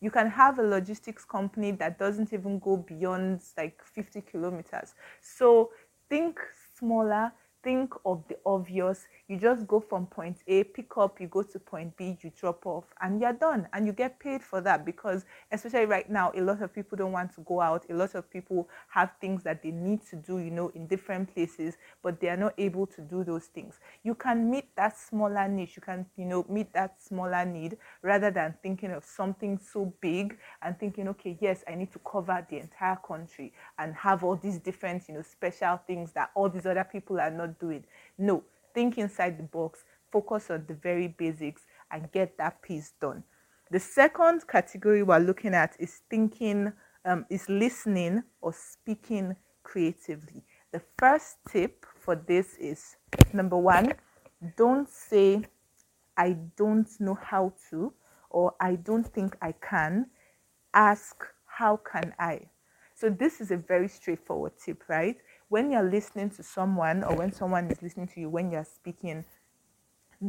you 0.00 0.10
can 0.10 0.28
have 0.28 0.58
a 0.58 0.62
logistics 0.62 1.24
company 1.24 1.70
that 1.72 1.98
doesn't 1.98 2.32
even 2.32 2.58
go 2.58 2.76
beyond 2.76 3.40
like 3.56 3.82
50 3.82 4.20
kilometers 4.20 4.94
so 5.20 5.70
think 6.08 6.38
smaller 6.78 7.32
think 7.66 7.94
of 8.04 8.22
the 8.28 8.38
obvious. 8.46 8.98
You 9.28 9.36
just 9.36 9.66
go 9.66 9.80
from 9.80 10.06
point 10.06 10.36
A, 10.46 10.62
pick 10.62 10.96
up, 10.96 11.20
you 11.20 11.26
go 11.26 11.42
to 11.42 11.58
point 11.58 11.96
B, 11.96 12.16
you 12.22 12.30
drop 12.38 12.64
off, 12.64 12.84
and 13.00 13.20
you're 13.20 13.32
done. 13.32 13.66
And 13.72 13.86
you 13.86 13.92
get 13.92 14.20
paid 14.20 14.42
for 14.42 14.60
that 14.60 14.84
because, 14.84 15.24
especially 15.50 15.86
right 15.86 16.08
now, 16.08 16.30
a 16.36 16.40
lot 16.40 16.62
of 16.62 16.72
people 16.72 16.96
don't 16.96 17.10
want 17.10 17.34
to 17.34 17.40
go 17.40 17.60
out. 17.60 17.84
A 17.90 17.94
lot 17.94 18.14
of 18.14 18.30
people 18.30 18.68
have 18.88 19.12
things 19.20 19.42
that 19.42 19.62
they 19.62 19.72
need 19.72 20.06
to 20.10 20.16
do, 20.16 20.38
you 20.38 20.50
know, 20.50 20.68
in 20.76 20.86
different 20.86 21.34
places, 21.34 21.76
but 22.02 22.20
they 22.20 22.28
are 22.28 22.36
not 22.36 22.54
able 22.56 22.86
to 22.86 23.00
do 23.00 23.24
those 23.24 23.46
things. 23.46 23.80
You 24.04 24.14
can 24.14 24.48
meet 24.48 24.74
that 24.76 24.96
smaller 24.96 25.48
niche, 25.48 25.76
you 25.76 25.82
can, 25.82 26.06
you 26.16 26.24
know, 26.24 26.46
meet 26.48 26.72
that 26.74 27.02
smaller 27.02 27.44
need 27.44 27.78
rather 28.02 28.30
than 28.30 28.54
thinking 28.62 28.92
of 28.92 29.04
something 29.04 29.58
so 29.58 29.92
big 30.00 30.38
and 30.62 30.78
thinking, 30.78 31.08
okay, 31.08 31.36
yes, 31.40 31.64
I 31.68 31.74
need 31.74 31.92
to 31.92 31.98
cover 32.00 32.46
the 32.48 32.58
entire 32.58 32.96
country 32.96 33.52
and 33.78 33.94
have 33.96 34.22
all 34.22 34.36
these 34.36 34.58
different, 34.58 35.08
you 35.08 35.14
know, 35.14 35.22
special 35.22 35.80
things 35.86 36.12
that 36.12 36.30
all 36.34 36.48
these 36.48 36.66
other 36.66 36.84
people 36.84 37.18
are 37.20 37.30
not 37.30 37.58
doing. 37.58 37.84
No, 38.18 38.44
think 38.76 38.98
inside 38.98 39.38
the 39.38 39.42
box, 39.42 39.84
focus 40.12 40.50
on 40.50 40.66
the 40.68 40.74
very 40.74 41.08
basics, 41.08 41.62
and 41.90 42.12
get 42.12 42.36
that 42.36 42.60
piece 42.60 42.92
done. 43.00 43.24
The 43.70 43.80
second 43.80 44.46
category 44.46 45.02
we're 45.02 45.18
looking 45.18 45.54
at 45.54 45.74
is 45.80 46.02
thinking, 46.10 46.72
um, 47.06 47.24
is 47.30 47.48
listening 47.48 48.22
or 48.42 48.52
speaking 48.52 49.34
creatively. 49.62 50.44
The 50.72 50.82
first 50.98 51.38
tip 51.48 51.86
for 51.98 52.16
this 52.16 52.54
is 52.56 52.96
number 53.32 53.56
one, 53.56 53.94
don't 54.58 54.90
say, 54.90 55.42
I 56.18 56.36
don't 56.56 56.88
know 57.00 57.18
how 57.20 57.54
to, 57.70 57.94
or 58.28 58.54
I 58.60 58.74
don't 58.74 59.06
think 59.06 59.38
I 59.40 59.52
can. 59.52 60.06
Ask, 60.74 61.24
how 61.46 61.78
can 61.78 62.12
I? 62.18 62.42
So, 62.94 63.08
this 63.08 63.40
is 63.40 63.50
a 63.50 63.56
very 63.56 63.88
straightforward 63.88 64.52
tip, 64.62 64.82
right? 64.88 65.16
When 65.48 65.70
you're 65.70 65.88
listening 65.88 66.30
to 66.30 66.42
someone 66.42 67.04
or 67.04 67.16
when 67.16 67.32
someone 67.32 67.70
is 67.70 67.82
listening 67.82 68.08
to 68.08 68.20
you 68.20 68.28
when 68.28 68.50
you're 68.50 68.64
speaking, 68.64 69.24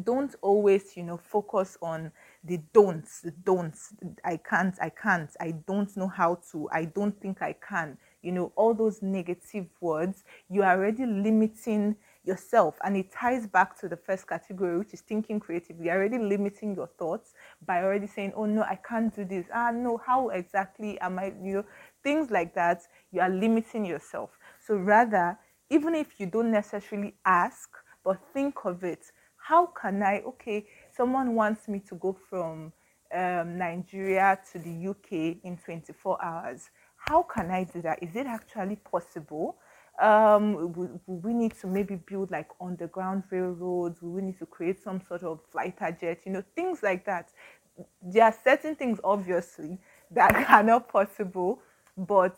don't 0.03 0.35
always, 0.41 0.97
you 0.97 1.03
know, 1.03 1.17
focus 1.17 1.77
on 1.81 2.11
the 2.43 2.59
don'ts, 2.73 3.21
the 3.21 3.31
don'ts. 3.31 3.93
I 4.23 4.37
can't, 4.37 4.75
I 4.81 4.89
can't, 4.89 5.29
I 5.39 5.51
don't 5.65 5.95
know 5.95 6.07
how 6.07 6.39
to, 6.51 6.69
I 6.71 6.85
don't 6.85 7.19
think 7.21 7.41
I 7.41 7.53
can. 7.53 7.97
You 8.21 8.33
know, 8.33 8.51
all 8.55 8.73
those 8.73 9.01
negative 9.01 9.67
words, 9.79 10.23
you 10.49 10.63
are 10.63 10.77
already 10.77 11.05
limiting 11.05 11.95
yourself 12.27 12.77
and 12.83 12.97
it 12.97 13.09
ties 13.11 13.47
back 13.47 13.79
to 13.79 13.87
the 13.87 13.95
first 13.95 14.27
category 14.27 14.77
which 14.77 14.93
is 14.93 14.99
thinking 14.99 15.39
creatively 15.39 15.85
you're 15.85 15.95
already 15.95 16.17
limiting 16.19 16.75
your 16.75 16.87
thoughts 16.99 17.33
by 17.65 17.81
already 17.81 18.05
saying 18.05 18.33
oh 18.35 18.45
no 18.45 18.63
i 18.63 18.77
can't 18.87 19.15
do 19.15 19.23
this 19.23 19.45
ah 19.53 19.71
no 19.71 19.97
how 20.05 20.27
exactly 20.29 20.99
am 20.99 21.17
i 21.17 21.27
you 21.41 21.53
know 21.53 21.65
things 22.03 22.29
like 22.29 22.53
that 22.53 22.81
you 23.11 23.21
are 23.21 23.29
limiting 23.29 23.85
yourself 23.85 24.37
so 24.67 24.75
rather 24.75 25.37
even 25.69 25.95
if 25.95 26.19
you 26.19 26.25
don't 26.25 26.51
necessarily 26.51 27.13
ask 27.25 27.69
but 28.03 28.19
think 28.33 28.65
of 28.65 28.83
it 28.83 29.05
how 29.37 29.65
can 29.67 30.03
i 30.03 30.21
okay 30.25 30.65
someone 30.95 31.33
wants 31.33 31.67
me 31.67 31.79
to 31.79 31.95
go 31.95 32.15
from 32.29 32.71
um, 33.15 33.57
nigeria 33.57 34.37
to 34.51 34.59
the 34.59 34.87
uk 34.87 35.11
in 35.11 35.57
24 35.63 36.23
hours 36.23 36.69
how 36.97 37.23
can 37.23 37.49
i 37.49 37.63
do 37.63 37.81
that 37.81 38.01
is 38.03 38.15
it 38.15 38.27
actually 38.27 38.75
possible 38.75 39.57
um, 40.01 40.73
we, 40.73 40.87
we 41.07 41.33
need 41.33 41.53
to 41.61 41.67
maybe 41.67 41.95
build 41.95 42.29
like 42.29 42.49
underground 42.61 43.23
railroads. 43.31 44.01
We 44.01 44.21
need 44.21 44.37
to 44.39 44.45
create 44.45 44.81
some 44.83 45.01
sort 45.07 45.23
of 45.23 45.39
fighter 45.51 45.95
jet, 45.99 46.19
you 46.25 46.31
know, 46.31 46.43
things 46.55 46.83
like 46.83 47.05
that. 47.05 47.29
There 48.01 48.23
are 48.23 48.35
certain 48.43 48.75
things, 48.75 48.99
obviously, 49.03 49.79
that 50.11 50.35
are 50.49 50.63
not 50.63 50.87
possible, 50.89 51.61
but 51.97 52.37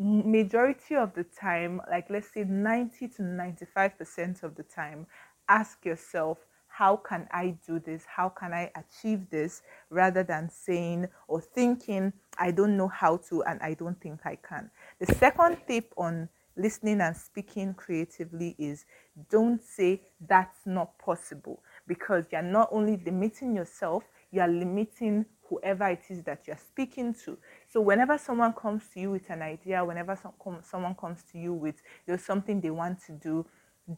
majority 0.00 0.96
of 0.96 1.14
the 1.14 1.24
time, 1.24 1.80
like 1.90 2.08
let's 2.08 2.32
say 2.32 2.44
90 2.44 3.08
to 3.08 3.22
95% 3.22 4.42
of 4.42 4.54
the 4.54 4.62
time, 4.62 5.06
ask 5.48 5.84
yourself, 5.84 6.38
how 6.68 6.96
can 6.96 7.28
I 7.32 7.56
do 7.66 7.78
this? 7.78 8.04
How 8.06 8.28
can 8.30 8.52
I 8.54 8.70
achieve 8.76 9.28
this? 9.28 9.62
Rather 9.90 10.22
than 10.22 10.48
saying 10.48 11.08
or 11.28 11.40
thinking, 11.40 12.12
I 12.38 12.52
don't 12.52 12.76
know 12.76 12.88
how 12.88 13.18
to 13.28 13.42
and 13.42 13.60
I 13.60 13.74
don't 13.74 14.00
think 14.00 14.20
I 14.24 14.36
can. 14.36 14.70
The 15.00 15.14
second 15.14 15.58
tip 15.66 15.92
on 15.96 16.28
listening 16.56 17.00
and 17.00 17.16
speaking 17.16 17.74
creatively 17.74 18.54
is 18.58 18.84
don't 19.30 19.62
say 19.62 20.02
that's 20.26 20.60
not 20.64 20.98
possible 20.98 21.62
because 21.86 22.26
you're 22.32 22.42
not 22.42 22.68
only 22.70 23.02
limiting 23.04 23.54
yourself, 23.54 24.04
you 24.30 24.40
are 24.40 24.48
limiting 24.48 25.26
whoever 25.50 25.88
it 25.88 26.04
is 26.08 26.22
that 26.22 26.46
you're 26.46 26.56
speaking 26.56 27.12
to. 27.24 27.36
So 27.68 27.80
whenever 27.80 28.16
someone 28.16 28.54
comes 28.54 28.84
to 28.94 29.00
you 29.00 29.10
with 29.10 29.28
an 29.28 29.42
idea, 29.42 29.84
whenever 29.84 30.16
some, 30.16 30.32
someone 30.62 30.94
comes 30.94 31.22
to 31.32 31.38
you 31.38 31.52
with 31.52 31.82
know, 32.06 32.16
something 32.16 32.60
they 32.60 32.70
want 32.70 33.04
to 33.06 33.12
do, 33.12 33.44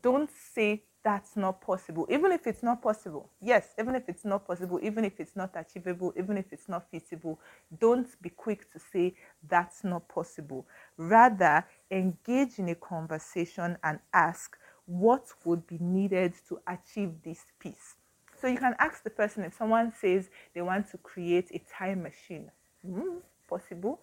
don't 0.02 0.30
say 0.54 0.82
that's 1.04 1.36
not 1.36 1.60
possible. 1.60 2.06
Even 2.10 2.32
if 2.32 2.46
it's 2.46 2.62
not 2.62 2.80
possible, 2.80 3.28
yes, 3.40 3.74
even 3.78 3.94
if 3.94 4.08
it's 4.08 4.24
not 4.24 4.46
possible, 4.46 4.78
even 4.82 5.04
if 5.04 5.20
it's 5.20 5.36
not 5.36 5.50
achievable, 5.54 6.12
even 6.16 6.38
if 6.38 6.52
it's 6.52 6.68
not 6.68 6.88
feasible, 6.90 7.38
don't 7.78 8.08
be 8.22 8.30
quick 8.30 8.72
to 8.72 8.78
say 8.78 9.14
that's 9.48 9.84
not 9.84 10.08
possible. 10.08 10.66
Rather, 10.96 11.64
engage 11.90 12.58
in 12.58 12.68
a 12.70 12.74
conversation 12.74 13.76
and 13.82 13.98
ask 14.14 14.56
what 14.86 15.26
would 15.44 15.66
be 15.66 15.78
needed 15.78 16.32
to 16.48 16.58
achieve 16.66 17.10
this 17.24 17.44
piece. 17.58 17.96
So 18.42 18.48
you 18.48 18.58
can 18.58 18.74
ask 18.80 19.04
the 19.04 19.10
person 19.10 19.44
if 19.44 19.54
someone 19.54 19.92
says 20.00 20.28
they 20.52 20.62
want 20.62 20.90
to 20.90 20.98
create 20.98 21.48
a 21.52 21.60
time 21.78 22.02
machine, 22.02 22.50
mm, 22.84 23.18
possible, 23.48 24.00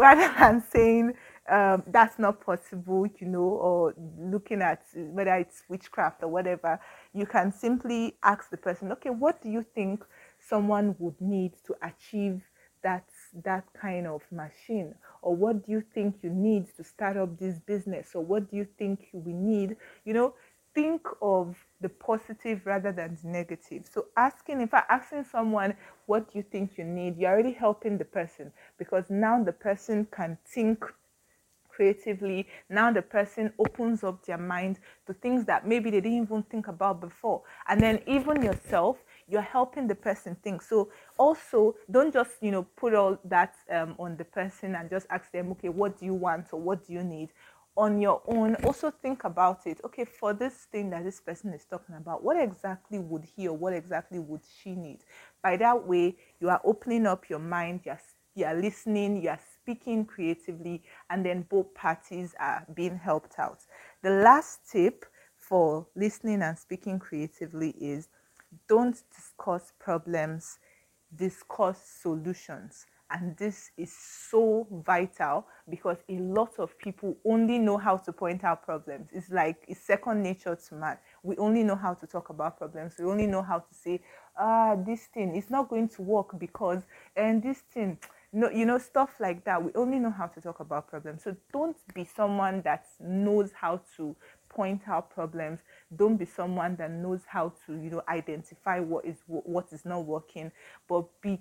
rather 0.00 0.32
than 0.38 0.62
saying 0.72 1.12
um, 1.50 1.82
that's 1.88 2.18
not 2.18 2.40
possible, 2.40 3.06
you 3.18 3.26
know, 3.26 3.40
or 3.40 3.94
looking 4.18 4.62
at 4.62 4.84
whether 4.94 5.34
it's 5.34 5.64
witchcraft 5.68 6.22
or 6.22 6.28
whatever, 6.28 6.80
you 7.12 7.26
can 7.26 7.52
simply 7.52 8.16
ask 8.22 8.48
the 8.48 8.56
person, 8.56 8.90
okay, 8.92 9.10
what 9.10 9.42
do 9.42 9.50
you 9.50 9.62
think 9.74 10.02
someone 10.40 10.96
would 10.98 11.20
need 11.20 11.52
to 11.66 11.74
achieve 11.82 12.40
that 12.82 13.04
that 13.44 13.64
kind 13.78 14.06
of 14.06 14.22
machine? 14.32 14.94
Or 15.20 15.36
what 15.36 15.66
do 15.66 15.72
you 15.72 15.82
think 15.94 16.16
you 16.22 16.30
need 16.30 16.74
to 16.76 16.84
start 16.84 17.18
up 17.18 17.38
this 17.38 17.58
business? 17.58 18.14
Or 18.14 18.24
what 18.24 18.50
do 18.50 18.56
you 18.56 18.66
think 18.78 19.08
we 19.12 19.34
need? 19.34 19.76
You 20.06 20.14
know, 20.14 20.34
think 20.78 21.08
of 21.20 21.56
the 21.80 21.88
positive 21.88 22.64
rather 22.64 22.92
than 22.92 23.18
the 23.20 23.28
negative. 23.28 23.84
So 23.92 24.06
asking, 24.16 24.60
in 24.60 24.68
fact, 24.68 24.88
asking 24.88 25.24
someone 25.24 25.74
what 26.06 26.28
you 26.34 26.42
think 26.42 26.78
you 26.78 26.84
need, 26.84 27.18
you're 27.18 27.32
already 27.32 27.50
helping 27.50 27.98
the 27.98 28.04
person 28.04 28.52
because 28.78 29.10
now 29.10 29.42
the 29.42 29.52
person 29.52 30.06
can 30.12 30.38
think 30.46 30.84
creatively. 31.68 32.46
Now 32.70 32.92
the 32.92 33.02
person 33.02 33.52
opens 33.58 34.04
up 34.04 34.24
their 34.24 34.38
mind 34.38 34.78
to 35.08 35.14
things 35.14 35.44
that 35.46 35.66
maybe 35.66 35.90
they 35.90 36.00
didn't 36.00 36.22
even 36.22 36.44
think 36.44 36.68
about 36.68 37.00
before. 37.00 37.42
And 37.66 37.80
then 37.80 38.00
even 38.06 38.40
yourself, 38.40 38.98
you're 39.26 39.42
helping 39.42 39.88
the 39.88 39.96
person 39.96 40.36
think. 40.44 40.62
So 40.62 40.90
also 41.18 41.74
don't 41.90 42.12
just, 42.12 42.30
you 42.40 42.52
know, 42.52 42.62
put 42.76 42.94
all 42.94 43.18
that 43.24 43.56
um, 43.68 43.96
on 43.98 44.16
the 44.16 44.24
person 44.24 44.76
and 44.76 44.88
just 44.88 45.08
ask 45.10 45.32
them, 45.32 45.50
okay, 45.52 45.70
what 45.70 45.98
do 45.98 46.06
you 46.06 46.14
want 46.14 46.46
or 46.52 46.60
what 46.60 46.86
do 46.86 46.92
you 46.92 47.02
need? 47.02 47.30
On 47.78 48.00
your 48.00 48.20
own 48.26 48.54
also 48.64 48.90
think 48.90 49.24
about 49.24 49.66
it 49.66 49.80
okay 49.84 50.04
for 50.04 50.34
this 50.34 50.66
thing 50.72 50.90
that 50.90 51.04
this 51.04 51.20
person 51.20 51.54
is 51.54 51.64
talking 51.64 51.94
about 51.94 52.22
what 52.22 52.36
exactly 52.38 52.98
would 52.98 53.24
he 53.36 53.48
or 53.48 53.56
what 53.56 53.72
exactly 53.72 54.18
would 54.18 54.42
she 54.60 54.74
need 54.74 54.98
by 55.42 55.56
that 55.56 55.86
way 55.86 56.14
you 56.40 56.48
are 56.48 56.60
opening 56.64 57.06
up 57.06 57.30
your 57.30 57.38
mind 57.38 57.80
you're, 57.84 58.00
you're 58.34 58.54
listening 58.54 59.22
you're 59.22 59.38
speaking 59.68 60.02
creatively, 60.02 60.82
and 61.10 61.26
then 61.26 61.42
both 61.50 61.74
parties 61.74 62.34
are 62.40 62.64
being 62.74 62.96
helped 62.96 63.38
out. 63.38 63.58
The 64.02 64.08
last 64.08 64.60
tip 64.70 65.04
for 65.36 65.86
listening 65.94 66.40
and 66.40 66.58
speaking 66.58 66.98
creatively 66.98 67.74
is 67.78 68.08
don't 68.66 68.98
discuss 69.14 69.74
problems, 69.78 70.58
discuss 71.14 71.82
solutions. 72.00 72.86
And 73.10 73.36
this 73.38 73.70
is 73.78 73.90
so 74.30 74.66
vital 74.84 75.46
because 75.68 75.96
a 76.10 76.18
lot 76.18 76.58
of 76.58 76.76
people 76.78 77.16
only 77.24 77.58
know 77.58 77.78
how 77.78 77.96
to 77.96 78.12
point 78.12 78.44
out 78.44 78.64
problems. 78.64 79.08
It's 79.12 79.30
like 79.30 79.64
it's 79.66 79.80
second 79.80 80.22
nature 80.22 80.58
to 80.68 80.74
man. 80.74 80.98
We 81.22 81.36
only 81.38 81.62
know 81.62 81.76
how 81.76 81.94
to 81.94 82.06
talk 82.06 82.28
about 82.28 82.58
problems. 82.58 82.94
We 82.98 83.06
only 83.06 83.26
know 83.26 83.42
how 83.42 83.60
to 83.60 83.74
say, 83.74 84.00
ah, 84.36 84.76
this 84.76 85.06
thing 85.06 85.34
is 85.34 85.48
not 85.48 85.70
going 85.70 85.88
to 85.90 86.02
work 86.02 86.38
because, 86.38 86.82
and 87.16 87.42
this 87.42 87.58
thing, 87.72 87.98
no, 88.32 88.50
you 88.50 88.66
know, 88.66 88.76
stuff 88.76 89.14
like 89.20 89.44
that. 89.46 89.62
We 89.62 89.72
only 89.74 89.98
know 89.98 90.10
how 90.10 90.26
to 90.26 90.40
talk 90.40 90.60
about 90.60 90.88
problems. 90.88 91.22
So 91.24 91.34
don't 91.50 91.76
be 91.94 92.04
someone 92.04 92.60
that 92.62 92.84
knows 93.00 93.52
how 93.52 93.80
to 93.96 94.14
point 94.50 94.82
out 94.86 95.10
problems. 95.10 95.60
Don't 95.96 96.16
be 96.16 96.26
someone 96.26 96.76
that 96.76 96.90
knows 96.90 97.22
how 97.26 97.54
to, 97.64 97.72
you 97.72 97.90
know, 97.90 98.02
identify 98.06 98.80
what 98.80 99.06
is 99.06 99.16
what 99.26 99.72
is 99.72 99.86
not 99.86 100.04
working, 100.04 100.52
but 100.88 101.06
be 101.22 101.40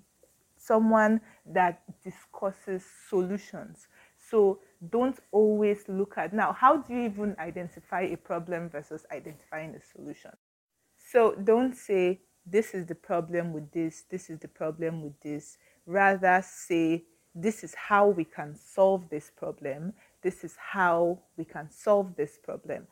someone 0.57 1.21
that 1.45 1.81
discusses 2.03 2.83
solutions. 3.09 3.87
So 4.29 4.59
don't 4.89 5.17
always 5.31 5.83
look 5.87 6.17
at 6.17 6.33
now 6.33 6.51
how 6.51 6.77
do 6.77 6.93
you 6.93 7.05
even 7.05 7.35
identify 7.39 8.01
a 8.01 8.17
problem 8.17 8.69
versus 8.69 9.05
identifying 9.11 9.75
a 9.75 9.81
solution? 9.81 10.31
So 10.97 11.35
don't 11.35 11.75
say 11.75 12.21
this 12.45 12.73
is 12.73 12.85
the 12.85 12.95
problem 12.95 13.53
with 13.53 13.71
this, 13.71 14.03
this 14.09 14.29
is 14.29 14.39
the 14.39 14.47
problem 14.47 15.01
with 15.03 15.19
this 15.21 15.57
rather 15.87 16.43
say, 16.45 17.05
this 17.33 17.63
is 17.63 17.73
how 17.73 18.07
we 18.09 18.25
can 18.25 18.55
solve 18.55 19.09
this 19.09 19.31
problem. 19.35 19.93
This 20.21 20.43
is 20.43 20.55
how 20.57 21.19
we 21.37 21.45
can 21.45 21.71
solve 21.71 22.15
this 22.15 22.37
problem. 22.43 22.85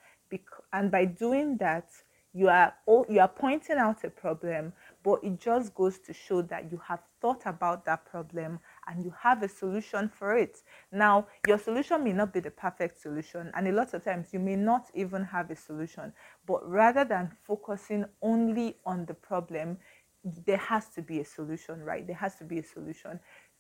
and 0.74 0.91
by 0.91 1.05
doing 1.05 1.57
that, 1.57 1.89
you 2.34 2.50
are 2.50 2.74
you 3.10 3.19
are 3.19 3.27
pointing 3.27 3.77
out 3.77 4.03
a 4.03 4.10
problem, 4.10 4.74
but 5.05 5.24
it 5.24 5.39
just 5.39 5.75
goes 5.75 6.00
to 6.00 6.12
show 6.12 6.41
that 6.41 6.71
you 6.71 6.81
have 6.83 7.00
thought 7.21 7.43
about 7.45 7.85
that 7.85 8.03
problem 8.07 8.59
and 8.88 9.05
you 9.05 9.13
have 9.21 9.43
a 9.43 9.47
solution 9.47 10.09
for 10.09 10.35
it. 10.35 10.63
Now, 10.91 11.27
your 11.47 11.59
solution 11.59 12.03
may 12.03 12.12
not 12.12 12.33
be 12.33 12.39
the 12.39 12.50
perfect 12.50 13.00
solution, 13.00 13.51
and 13.55 13.67
a 13.67 13.71
lot 13.71 13.93
of 13.93 14.03
times 14.03 14.29
you 14.33 14.39
may 14.39 14.55
not 14.55 14.88
even 14.95 15.24
have 15.24 15.51
a 15.51 15.55
solution. 15.55 16.12
But 16.47 16.67
rather 16.67 17.05
than 17.05 17.31
focusing 17.43 18.05
only 18.24 18.77
on 18.83 19.05
the 19.05 19.13
problem, 19.13 19.77
there 20.24 20.57
has 20.57 20.89
to 20.95 21.03
be 21.03 21.19
a 21.19 21.25
solution, 21.25 21.83
right? 21.83 22.07
There 22.07 22.15
has 22.15 22.38
to 22.38 22.43
be 22.43 22.57
a 22.57 22.63
solution. 22.63 23.19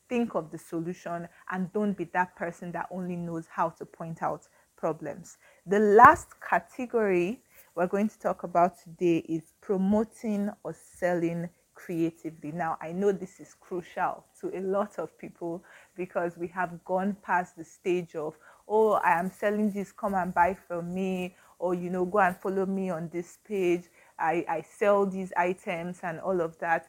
Think 0.09 0.33
of 0.33 0.49
the 0.49 0.57
solution 0.57 1.27
and 1.51 1.71
don't 1.73 1.95
be 1.95 2.05
that 2.05 2.35
person 2.35 2.71
that 2.71 2.87
only 2.89 3.15
knows 3.15 3.45
how 3.51 3.69
to 3.69 3.85
point 3.85 4.23
out 4.23 4.47
problems. 4.77 5.37
The 5.67 5.79
last 5.79 6.29
category 6.41 7.43
we're 7.75 7.87
going 7.87 8.07
to 8.07 8.19
talk 8.19 8.43
about 8.43 8.81
today 8.81 9.17
is 9.27 9.53
promoting 9.61 10.49
or 10.63 10.73
selling 10.73 11.49
creatively. 11.73 12.53
Now, 12.53 12.77
I 12.81 12.93
know 12.93 13.11
this 13.11 13.41
is 13.41 13.53
crucial 13.59 14.23
to 14.39 14.57
a 14.57 14.61
lot 14.61 14.97
of 14.97 15.17
people 15.17 15.61
because 15.97 16.37
we 16.37 16.47
have 16.47 16.83
gone 16.85 17.17
past 17.21 17.57
the 17.57 17.65
stage 17.65 18.15
of, 18.15 18.35
oh, 18.67 18.93
I 18.93 19.19
am 19.19 19.29
selling 19.29 19.71
this, 19.71 19.91
come 19.91 20.15
and 20.15 20.33
buy 20.33 20.55
from 20.67 20.93
me, 20.93 21.35
or, 21.59 21.73
you 21.73 21.89
know, 21.89 22.05
go 22.05 22.19
and 22.19 22.37
follow 22.37 22.65
me 22.65 22.89
on 22.89 23.09
this 23.11 23.39
page. 23.45 23.83
I, 24.17 24.45
I 24.47 24.61
sell 24.61 25.05
these 25.05 25.33
items 25.35 25.99
and 26.01 26.21
all 26.21 26.39
of 26.39 26.57
that. 26.59 26.87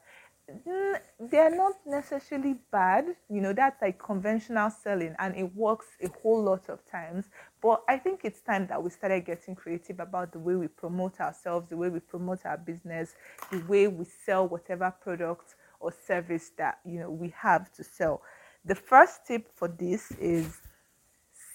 Mm, 0.48 1.00
they're 1.18 1.54
not 1.54 1.74
necessarily 1.84 2.54
bad, 2.70 3.16
you 3.28 3.40
know, 3.40 3.52
that's 3.52 3.82
like 3.82 3.98
conventional 3.98 4.70
selling 4.70 5.16
and 5.18 5.34
it 5.36 5.54
works 5.56 5.86
a 6.00 6.08
whole 6.22 6.44
lot 6.44 6.68
of 6.68 6.88
times. 6.88 7.26
But 7.66 7.82
I 7.88 7.98
think 7.98 8.20
it's 8.22 8.40
time 8.42 8.68
that 8.68 8.80
we 8.80 8.90
started 8.90 9.24
getting 9.24 9.56
creative 9.56 9.98
about 9.98 10.30
the 10.30 10.38
way 10.38 10.54
we 10.54 10.68
promote 10.68 11.18
ourselves, 11.20 11.68
the 11.68 11.76
way 11.76 11.88
we 11.88 11.98
promote 11.98 12.46
our 12.46 12.56
business, 12.56 13.16
the 13.50 13.58
way 13.64 13.88
we 13.88 14.04
sell 14.04 14.46
whatever 14.46 14.94
product 15.02 15.56
or 15.80 15.90
service 15.90 16.52
that 16.58 16.78
you 16.84 17.00
know 17.00 17.10
we 17.10 17.34
have 17.36 17.72
to 17.72 17.82
sell. 17.82 18.22
The 18.64 18.76
first 18.76 19.26
tip 19.26 19.50
for 19.52 19.66
this 19.66 20.12
is 20.12 20.60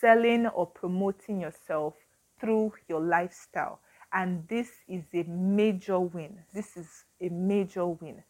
selling 0.01 0.47
or 0.47 0.65
promoting 0.65 1.39
yourself 1.39 1.93
through 2.41 2.73
your 2.89 2.99
lifestyle. 2.99 3.79
And 4.11 4.45
this 4.49 4.69
is 4.89 5.05
a 5.13 5.23
major 5.23 6.01
win. 6.01 6.39
This 6.53 6.75
is 6.75 7.05
a 7.21 7.29
major 7.29 7.87
win. 7.87 8.21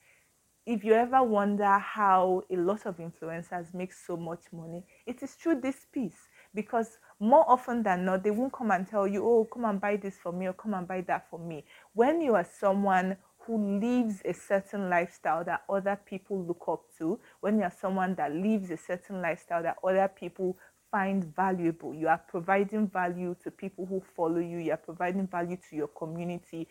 If 0.68 0.84
you 0.84 0.94
ever 0.94 1.24
wonder 1.24 1.80
how 1.80 2.44
a 2.52 2.56
lot 2.58 2.86
of 2.86 2.98
influencers 2.98 3.74
make 3.74 3.92
so 3.92 4.16
much 4.16 4.42
money, 4.52 4.86
it 5.08 5.24
is 5.24 5.32
through 5.32 5.62
this 5.62 5.88
piece 5.92 6.30
because 6.54 7.00
more 7.22 7.46
often 7.48 7.84
than 7.84 8.04
not, 8.04 8.24
they 8.24 8.32
won't 8.32 8.52
come 8.52 8.72
and 8.72 8.88
tell 8.88 9.08
you, 9.08 9.24
oh, 9.24 9.46
come 9.46 9.66
and 9.66 9.80
buy 9.80 9.96
this 9.96 10.18
for 10.18 10.32
me 10.32 10.48
or 10.48 10.54
come 10.54 10.74
and 10.74 10.88
buy 10.88 11.02
that 11.02 11.30
for 11.30 11.38
me. 11.38 11.64
When 11.94 12.20
you 12.20 12.34
are 12.34 12.48
someone 12.60 13.16
who 13.46 13.80
lives 13.80 14.22
a 14.26 14.34
certain 14.34 14.90
lifestyle 14.90 15.44
that 15.46 15.62
other 15.70 16.00
people 16.04 16.44
look 16.44 16.64
up 16.68 16.82
to, 16.98 17.20
when 17.40 17.60
you're 17.60 17.72
someone 17.80 18.16
that 18.16 18.34
lives 18.34 18.72
a 18.72 18.78
certain 18.78 19.22
lifestyle 19.22 19.62
that 19.62 19.78
other 19.84 20.08
people 20.08 20.58
find 20.90 21.24
valuable, 21.36 21.94
you 21.94 22.08
are 22.08 22.22
providing 22.28 22.88
value 22.88 23.36
to 23.44 23.52
people 23.52 23.86
who 23.86 24.02
follow 24.16 24.40
you, 24.40 24.58
you 24.58 24.72
are 24.72 24.78
providing 24.78 25.28
value 25.28 25.58
to 25.70 25.76
your 25.76 25.88
community, 25.90 26.68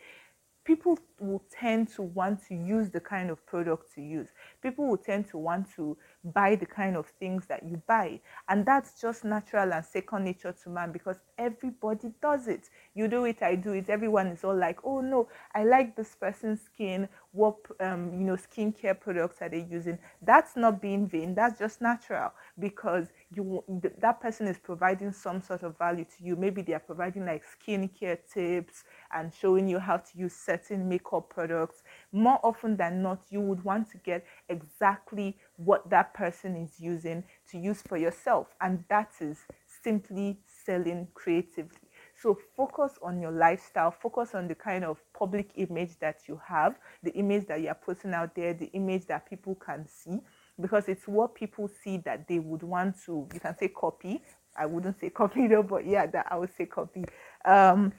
people 0.63 0.97
will 1.19 1.43
tend 1.51 1.89
to 1.89 2.01
want 2.01 2.45
to 2.47 2.55
use 2.55 2.89
the 2.89 2.99
kind 2.99 3.29
of 3.29 3.45
product 3.45 3.93
to 3.95 4.01
use. 4.01 4.27
People 4.61 4.87
will 4.87 4.97
tend 4.97 5.27
to 5.29 5.37
want 5.37 5.67
to 5.75 5.97
buy 6.23 6.55
the 6.55 6.65
kind 6.65 6.95
of 6.95 7.07
things 7.19 7.45
that 7.47 7.63
you 7.63 7.81
buy. 7.87 8.19
And 8.49 8.65
that's 8.65 8.99
just 9.01 9.23
natural 9.23 9.73
and 9.73 9.83
second 9.83 10.25
nature 10.25 10.53
to 10.63 10.69
man 10.69 10.91
because 10.91 11.17
everybody 11.37 12.11
does 12.21 12.47
it. 12.47 12.69
You 12.93 13.07
do 13.07 13.25
it, 13.25 13.41
I 13.41 13.55
do 13.55 13.73
it. 13.73 13.89
Everyone 13.89 14.27
is 14.27 14.43
all 14.43 14.55
like, 14.55 14.79
oh 14.83 15.01
no, 15.01 15.27
I 15.55 15.63
like 15.63 15.95
this 15.95 16.15
person's 16.15 16.61
skin. 16.61 17.09
What 17.31 17.55
um, 17.79 18.11
you 18.13 18.25
know, 18.25 18.35
skincare 18.35 18.99
products 18.99 19.41
are 19.41 19.49
they 19.49 19.65
using? 19.69 19.97
That's 20.21 20.55
not 20.55 20.81
being 20.81 21.07
vain. 21.07 21.33
That's 21.33 21.57
just 21.57 21.81
natural 21.81 22.33
because 22.59 23.07
you 23.33 23.63
that 23.99 24.21
person 24.21 24.47
is 24.47 24.57
providing 24.57 25.11
some 25.11 25.41
sort 25.41 25.63
of 25.63 25.77
value 25.77 26.05
to 26.05 26.23
you. 26.23 26.35
Maybe 26.35 26.61
they 26.61 26.73
are 26.73 26.79
providing 26.79 27.25
like 27.25 27.43
skincare 27.43 28.17
tips 28.31 28.83
and 29.13 29.33
showing 29.33 29.67
you 29.67 29.79
how 29.79 29.97
to 29.97 30.17
use 30.17 30.33
certain 30.33 30.87
makeup 30.87 31.29
products. 31.29 31.83
More 32.11 32.39
often 32.43 32.77
than 32.77 33.01
not, 33.01 33.21
you 33.29 33.41
would 33.41 33.63
want 33.63 33.89
to 33.91 33.97
get 33.97 34.25
exactly 34.49 35.37
what 35.65 35.89
that 35.89 36.13
person 36.13 36.55
is 36.55 36.79
using 36.79 37.23
to 37.49 37.57
use 37.57 37.81
for 37.81 37.97
yourself, 37.97 38.47
and 38.61 38.83
that 38.89 39.11
is 39.19 39.39
simply 39.83 40.39
selling 40.65 41.07
creatively. 41.13 41.77
So 42.21 42.37
focus 42.55 42.99
on 43.01 43.21
your 43.21 43.31
lifestyle, 43.31 43.91
focus 43.91 44.35
on 44.35 44.47
the 44.47 44.55
kind 44.55 44.83
of 44.83 44.97
public 45.13 45.51
image 45.55 45.97
that 45.99 46.21
you 46.27 46.39
have, 46.45 46.77
the 47.03 47.11
image 47.13 47.47
that 47.47 47.61
you 47.61 47.69
are 47.69 47.75
putting 47.75 48.13
out 48.13 48.35
there, 48.35 48.53
the 48.53 48.67
image 48.73 49.05
that 49.07 49.29
people 49.29 49.55
can 49.55 49.87
see, 49.87 50.19
because 50.59 50.87
it's 50.87 51.07
what 51.07 51.33
people 51.33 51.67
see 51.67 51.97
that 51.99 52.27
they 52.27 52.39
would 52.39 52.63
want 52.63 52.95
to, 53.05 53.27
you 53.33 53.39
can 53.39 53.57
say 53.57 53.67
copy. 53.69 54.21
I 54.55 54.65
wouldn't 54.65 54.99
say 54.99 55.09
copy 55.21 55.47
though, 55.47 55.63
but 55.63 55.85
yeah, 55.85 56.05
that 56.07 56.27
I 56.29 56.37
would 56.37 56.55
say 56.55 56.65
copy. 56.65 57.05
Um, 57.45 57.93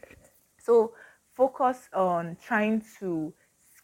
so 0.58 0.92
focus 1.34 1.88
on 1.92 2.36
trying 2.44 2.84
to 3.00 3.32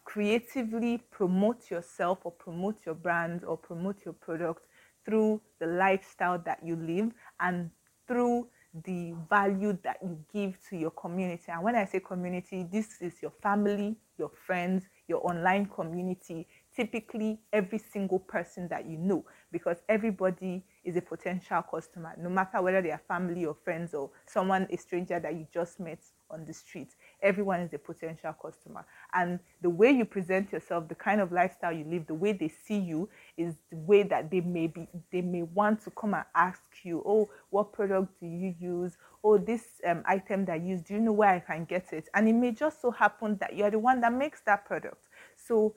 creatively 0.09 0.97
promote 1.11 1.69
yourself 1.69 2.17
or 2.23 2.31
promote 2.31 2.77
your 2.83 2.95
brand 2.95 3.43
or 3.43 3.55
promote 3.55 3.97
your 4.03 4.13
product 4.15 4.65
through 5.05 5.39
the 5.59 5.67
lifestyle 5.67 6.39
that 6.39 6.59
you 6.65 6.75
live 6.75 7.11
and 7.39 7.69
through 8.07 8.47
the 8.85 9.13
value 9.29 9.77
that 9.83 9.97
you 10.01 10.17
give 10.33 10.57
to 10.67 10.75
your 10.75 10.89
community. 10.91 11.43
And 11.47 11.63
when 11.63 11.75
I 11.75 11.85
say 11.85 11.99
community, 11.99 12.67
this 12.71 12.99
is 13.01 13.21
your 13.21 13.33
family, 13.43 13.97
your 14.17 14.31
friends, 14.47 14.85
your 15.07 15.23
online 15.29 15.67
community, 15.67 16.47
typically 16.75 17.39
every 17.53 17.77
single 17.77 18.19
person 18.19 18.67
that 18.69 18.87
you 18.87 18.97
know, 18.97 19.23
because 19.51 19.77
everybody 19.87 20.63
is 20.83 20.95
a 20.95 21.01
potential 21.01 21.61
customer, 21.61 22.15
no 22.17 22.29
matter 22.29 22.61
whether 22.61 22.81
they 22.81 22.91
are 22.91 23.01
family 23.07 23.45
or 23.45 23.53
friends 23.53 23.93
or 23.93 24.09
someone, 24.25 24.67
a 24.71 24.77
stranger 24.77 25.19
that 25.19 25.33
you 25.33 25.45
just 25.53 25.79
met 25.79 25.99
on 26.31 26.45
the 26.45 26.53
street. 26.53 26.89
Everyone 27.21 27.59
is 27.59 27.73
a 27.73 27.77
potential 27.77 28.33
customer. 28.33 28.85
And 29.13 29.39
the 29.61 29.69
way 29.69 29.91
you 29.91 30.05
present 30.05 30.51
yourself, 30.51 30.87
the 30.87 30.95
kind 30.95 31.21
of 31.21 31.31
lifestyle 31.31 31.73
you 31.73 31.85
live, 31.85 32.07
the 32.07 32.13
way 32.13 32.33
they 32.33 32.47
see 32.49 32.77
you 32.77 33.09
is 33.37 33.55
the 33.71 33.77
way 33.77 34.03
that 34.03 34.29
they 34.29 34.41
may 34.41 34.67
be 34.67 34.87
they 35.11 35.21
may 35.21 35.41
want 35.41 35.83
to 35.83 35.91
come 35.91 36.13
and 36.13 36.25
ask 36.35 36.61
you, 36.83 37.03
oh, 37.05 37.29
what 37.49 37.73
product 37.73 38.19
do 38.19 38.27
you 38.27 38.55
use? 38.59 38.97
Oh, 39.23 39.37
this 39.37 39.63
um, 39.87 40.03
item 40.05 40.45
that 40.45 40.61
you 40.61 40.69
use, 40.69 40.81
do 40.81 40.93
you 40.93 40.99
know 40.99 41.11
where 41.11 41.29
I 41.29 41.39
can 41.39 41.65
get 41.65 41.91
it? 41.93 42.07
And 42.13 42.27
it 42.27 42.33
may 42.33 42.51
just 42.51 42.81
so 42.81 42.91
happen 42.91 43.37
that 43.41 43.55
you're 43.55 43.71
the 43.71 43.79
one 43.79 44.01
that 44.01 44.13
makes 44.13 44.41
that 44.41 44.65
product. 44.65 45.07
So 45.35 45.75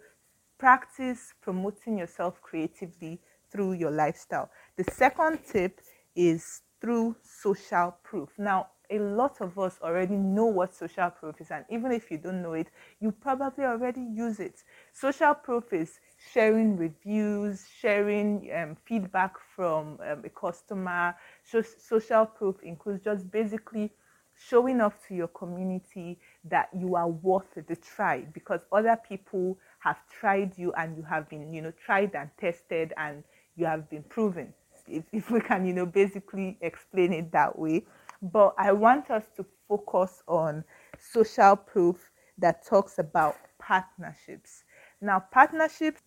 practice 0.58 1.34
promoting 1.40 1.98
yourself 1.98 2.40
creatively 2.40 3.20
through 3.50 3.74
your 3.74 3.90
lifestyle. 3.90 4.50
The 4.78 4.84
second 4.84 5.40
tip 5.46 5.82
is 6.16 6.62
through 6.80 7.16
social 7.22 7.94
proof. 8.02 8.30
Now, 8.38 8.68
a 8.90 8.98
lot 8.98 9.40
of 9.42 9.58
us 9.58 9.78
already 9.82 10.16
know 10.16 10.46
what 10.46 10.74
social 10.74 11.10
proof 11.10 11.40
is, 11.42 11.50
and 11.50 11.66
even 11.70 11.92
if 11.92 12.10
you 12.10 12.16
don't 12.16 12.40
know 12.42 12.54
it, 12.54 12.68
you 12.98 13.12
probably 13.12 13.64
already 13.64 14.00
use 14.00 14.40
it. 14.40 14.62
Social 14.92 15.34
proof 15.34 15.72
is 15.74 16.00
sharing 16.32 16.76
reviews, 16.78 17.66
sharing 17.80 18.50
um, 18.54 18.76
feedback 18.86 19.34
from 19.54 19.98
um, 20.06 20.22
a 20.24 20.30
customer. 20.30 21.14
So 21.44 21.60
social 21.62 22.24
proof 22.24 22.56
includes 22.62 23.04
just 23.04 23.30
basically 23.30 23.92
showing 24.34 24.80
off 24.80 24.94
to 25.08 25.14
your 25.14 25.28
community 25.28 26.18
that 26.44 26.70
you 26.74 26.96
are 26.96 27.08
worth 27.08 27.54
the 27.54 27.76
try 27.76 28.22
because 28.32 28.62
other 28.72 28.98
people 29.06 29.58
have 29.80 29.98
tried 30.08 30.56
you 30.56 30.72
and 30.72 30.96
you 30.96 31.02
have 31.02 31.28
been, 31.28 31.52
you 31.52 31.60
know, 31.60 31.72
tried 31.84 32.14
and 32.14 32.30
tested 32.38 32.94
and 32.96 33.22
you 33.54 33.66
have 33.66 33.88
been 33.90 34.02
proven. 34.04 34.54
If, 34.88 35.04
if 35.12 35.30
we 35.30 35.40
can, 35.40 35.66
you 35.66 35.72
know, 35.72 35.86
basically 35.86 36.58
explain 36.60 37.12
it 37.12 37.32
that 37.32 37.58
way 37.58 37.84
but 38.22 38.54
I 38.56 38.70
want 38.72 39.10
us 39.10 39.24
to 39.36 39.44
focus 39.68 40.22
on 40.28 40.64
social 40.98 41.56
proof 41.56 42.10
that 42.38 42.64
talks 42.64 42.98
about 42.98 43.36
partnerships. 43.58 44.64
Now, 45.00 45.24
partnerships 45.32 46.00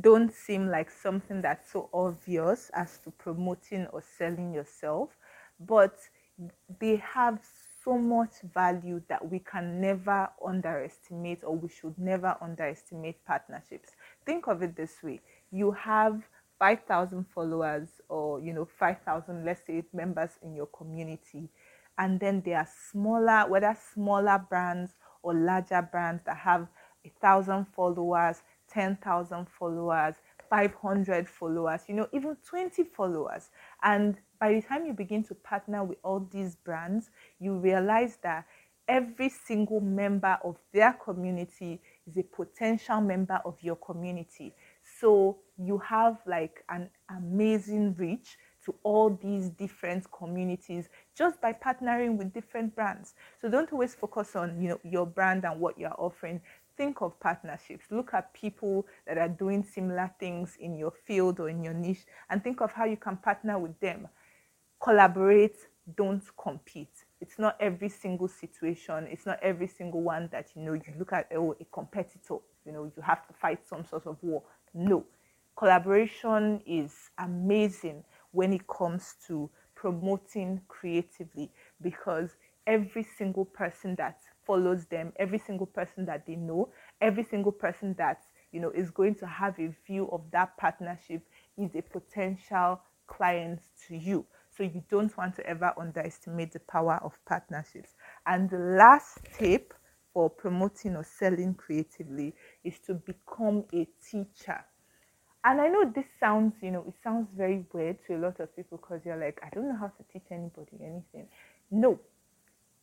don't 0.00 0.32
seem 0.32 0.68
like 0.68 0.90
something 0.90 1.40
that's 1.40 1.70
so 1.70 1.88
obvious 1.92 2.70
as 2.74 2.98
to 3.04 3.10
promoting 3.12 3.86
or 3.92 4.02
selling 4.02 4.52
yourself, 4.52 5.10
but 5.60 5.98
they 6.80 6.96
have 6.96 7.38
so 7.84 7.98
much 7.98 8.40
value 8.54 9.02
that 9.08 9.30
we 9.30 9.38
can 9.38 9.80
never 9.80 10.28
underestimate 10.44 11.44
or 11.44 11.54
we 11.54 11.68
should 11.68 11.96
never 11.98 12.36
underestimate 12.40 13.24
partnerships. 13.24 13.90
Think 14.24 14.46
of 14.48 14.62
it 14.62 14.74
this 14.76 15.02
way 15.02 15.20
you 15.52 15.72
have 15.72 16.22
5,000 16.62 17.26
followers 17.34 17.88
or 18.08 18.38
you 18.38 18.52
know 18.52 18.64
5,000 18.64 19.44
let's 19.44 19.66
say 19.66 19.82
members 19.92 20.30
in 20.44 20.54
your 20.54 20.66
community. 20.66 21.48
And 21.98 22.20
then 22.20 22.40
there 22.44 22.58
are 22.58 22.68
smaller 22.92 23.50
whether 23.50 23.76
smaller 23.92 24.40
brands 24.48 24.92
or 25.24 25.34
larger 25.34 25.82
brands 25.90 26.22
that 26.24 26.36
have 26.36 26.68
a 27.04 27.10
thousand 27.20 27.66
followers 27.74 28.42
10,000 28.72 29.48
followers 29.58 30.14
500 30.48 31.28
followers 31.28 31.80
you 31.88 31.96
know 31.96 32.06
even 32.12 32.36
20 32.48 32.84
followers. 32.84 33.50
And 33.82 34.18
by 34.38 34.54
the 34.54 34.62
time 34.62 34.86
you 34.86 34.92
begin 34.92 35.24
to 35.24 35.34
partner 35.34 35.82
with 35.82 35.98
all 36.04 36.20
these 36.30 36.54
brands 36.54 37.10
you 37.40 37.54
realize 37.54 38.18
that 38.22 38.46
every 38.86 39.30
single 39.30 39.80
member 39.80 40.38
of 40.44 40.56
their 40.72 40.92
community 40.92 41.80
is 42.06 42.16
a 42.16 42.22
potential 42.22 43.00
member 43.00 43.40
of 43.44 43.56
your 43.62 43.76
community 43.76 44.54
so 45.02 45.36
you 45.58 45.78
have 45.78 46.18
like 46.26 46.64
an 46.68 46.88
amazing 47.10 47.94
reach 47.98 48.38
to 48.64 48.72
all 48.84 49.18
these 49.20 49.50
different 49.50 50.06
communities 50.12 50.88
just 51.16 51.40
by 51.40 51.52
partnering 51.52 52.16
with 52.16 52.32
different 52.32 52.74
brands. 52.76 53.14
So 53.40 53.50
don't 53.50 53.72
always 53.72 53.96
focus 53.96 54.36
on 54.36 54.62
you 54.62 54.68
know 54.68 54.80
your 54.84 55.04
brand 55.04 55.44
and 55.44 55.60
what 55.60 55.76
you're 55.76 55.98
offering. 55.98 56.40
Think 56.76 57.02
of 57.02 57.18
partnerships. 57.18 57.86
Look 57.90 58.14
at 58.14 58.32
people 58.32 58.86
that 59.06 59.18
are 59.18 59.28
doing 59.28 59.64
similar 59.64 60.10
things 60.20 60.56
in 60.60 60.76
your 60.78 60.92
field 60.92 61.40
or 61.40 61.48
in 61.48 61.64
your 61.64 61.74
niche 61.74 62.06
and 62.30 62.42
think 62.42 62.60
of 62.60 62.72
how 62.72 62.84
you 62.84 62.96
can 62.96 63.16
partner 63.16 63.58
with 63.58 63.78
them. 63.80 64.08
Collaborate, 64.80 65.56
don't 65.96 66.22
compete. 66.40 67.04
It's 67.20 67.38
not 67.38 67.56
every 67.60 67.88
single 67.88 68.28
situation, 68.28 69.08
it's 69.10 69.26
not 69.26 69.38
every 69.42 69.68
single 69.68 70.00
one 70.00 70.28
that 70.32 70.50
you 70.54 70.62
know 70.62 70.74
you 70.74 70.94
look 70.96 71.12
at 71.12 71.28
oh 71.34 71.56
a 71.60 71.64
competitor, 71.72 72.36
you 72.64 72.72
know, 72.72 72.84
you 72.96 73.02
have 73.02 73.26
to 73.26 73.32
fight 73.34 73.66
some 73.68 73.84
sort 73.84 74.06
of 74.06 74.16
war. 74.22 74.42
No. 74.74 75.04
Collaboration 75.56 76.62
is 76.66 77.10
amazing 77.18 78.04
when 78.32 78.52
it 78.52 78.66
comes 78.66 79.16
to 79.26 79.50
promoting 79.74 80.60
creatively 80.68 81.50
because 81.80 82.30
every 82.66 83.02
single 83.02 83.44
person 83.44 83.94
that 83.96 84.18
follows 84.46 84.86
them, 84.86 85.12
every 85.16 85.38
single 85.38 85.66
person 85.66 86.06
that 86.06 86.26
they 86.26 86.36
know, 86.36 86.70
every 87.00 87.24
single 87.24 87.52
person 87.52 87.94
that 87.98 88.22
you 88.52 88.60
know 88.60 88.70
is 88.70 88.90
going 88.90 89.14
to 89.16 89.26
have 89.26 89.58
a 89.58 89.74
view 89.86 90.08
of 90.10 90.22
that 90.30 90.56
partnership 90.56 91.22
is 91.58 91.74
a 91.74 91.82
potential 91.82 92.80
client 93.06 93.60
to 93.86 93.96
you. 93.96 94.24
So 94.56 94.62
you 94.62 94.82
don't 94.90 95.16
want 95.16 95.36
to 95.36 95.46
ever 95.46 95.72
underestimate 95.78 96.52
the 96.52 96.60
power 96.60 97.00
of 97.02 97.18
partnerships. 97.26 97.90
And 98.26 98.48
the 98.48 98.58
last 98.58 99.18
tip 99.38 99.74
for 100.12 100.28
promoting 100.28 100.94
or 100.96 101.04
selling 101.04 101.54
creatively 101.54 102.34
is 102.64 102.78
to 102.86 102.94
become 102.94 103.64
a 103.74 103.86
teacher 104.10 104.64
and 105.44 105.60
I 105.60 105.68
know 105.68 105.84
this 105.92 106.06
sounds, 106.20 106.54
you 106.62 106.70
know, 106.70 106.84
it 106.86 106.94
sounds 107.02 107.28
very 107.36 107.64
weird 107.72 107.98
to 108.06 108.16
a 108.16 108.18
lot 108.18 108.38
of 108.40 108.54
people 108.54 108.78
because 108.78 109.00
you're 109.04 109.16
like, 109.16 109.40
I 109.44 109.48
don't 109.54 109.68
know 109.68 109.76
how 109.76 109.88
to 109.88 110.04
teach 110.12 110.24
anybody 110.30 110.78
anything. 110.80 111.28
No. 111.70 111.98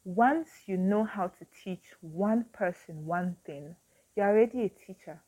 once 0.05 0.49
you 0.67 0.77
know 0.77 1.03
how 1.03 1.27
to 1.27 1.45
teach 1.63 1.83
one 2.01 2.45
person 2.53 3.05
one 3.05 3.35
thing, 3.45 3.75
you're 4.15 4.27
already 4.27 4.63
a 4.63 4.69
teacher. 4.69 5.21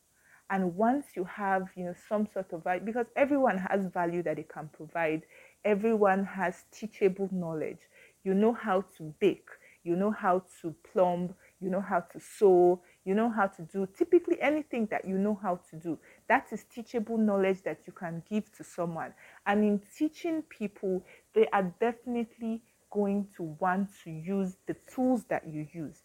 And 0.50 0.76
once 0.76 1.06
you 1.16 1.24
have, 1.24 1.68
you 1.76 1.84
know, 1.84 1.94
some 2.08 2.28
sort 2.32 2.52
of 2.52 2.64
value, 2.64 2.82
because 2.84 3.06
everyone 3.16 3.58
has 3.70 3.86
value 3.86 4.22
that 4.24 4.36
they 4.36 4.42
can 4.44 4.68
provide, 4.72 5.22
everyone 5.64 6.24
has 6.24 6.64
teachable 6.72 7.28
knowledge. 7.32 7.78
You 8.24 8.34
know 8.34 8.52
how 8.52 8.82
to 8.98 9.14
bake, 9.20 9.48
you 9.84 9.96
know 9.96 10.10
how 10.10 10.44
to 10.60 10.74
plumb, 10.92 11.34
you 11.60 11.70
know 11.70 11.80
how 11.80 12.00
to 12.00 12.20
sew, 12.20 12.82
you 13.04 13.14
know 13.14 13.30
how 13.30 13.46
to 13.48 13.62
do 13.62 13.86
typically 13.96 14.40
anything 14.40 14.86
that 14.90 15.04
you 15.04 15.18
know 15.18 15.38
how 15.42 15.60
to 15.70 15.76
do. 15.76 15.98
That 16.28 16.46
is 16.52 16.64
teachable 16.64 17.18
knowledge 17.18 17.62
that 17.62 17.80
you 17.86 17.92
can 17.92 18.22
give 18.28 18.52
to 18.56 18.64
someone. 18.64 19.14
And 19.46 19.64
in 19.64 19.80
teaching 19.96 20.42
people, 20.42 21.04
they 21.34 21.46
are 21.52 21.74
definitely 21.80 22.62
going 22.90 23.28
to 23.36 23.42
want 23.58 23.88
to 24.04 24.10
use 24.10 24.56
the 24.66 24.76
tools 24.94 25.24
that 25.24 25.46
you 25.48 25.66
use 25.72 26.02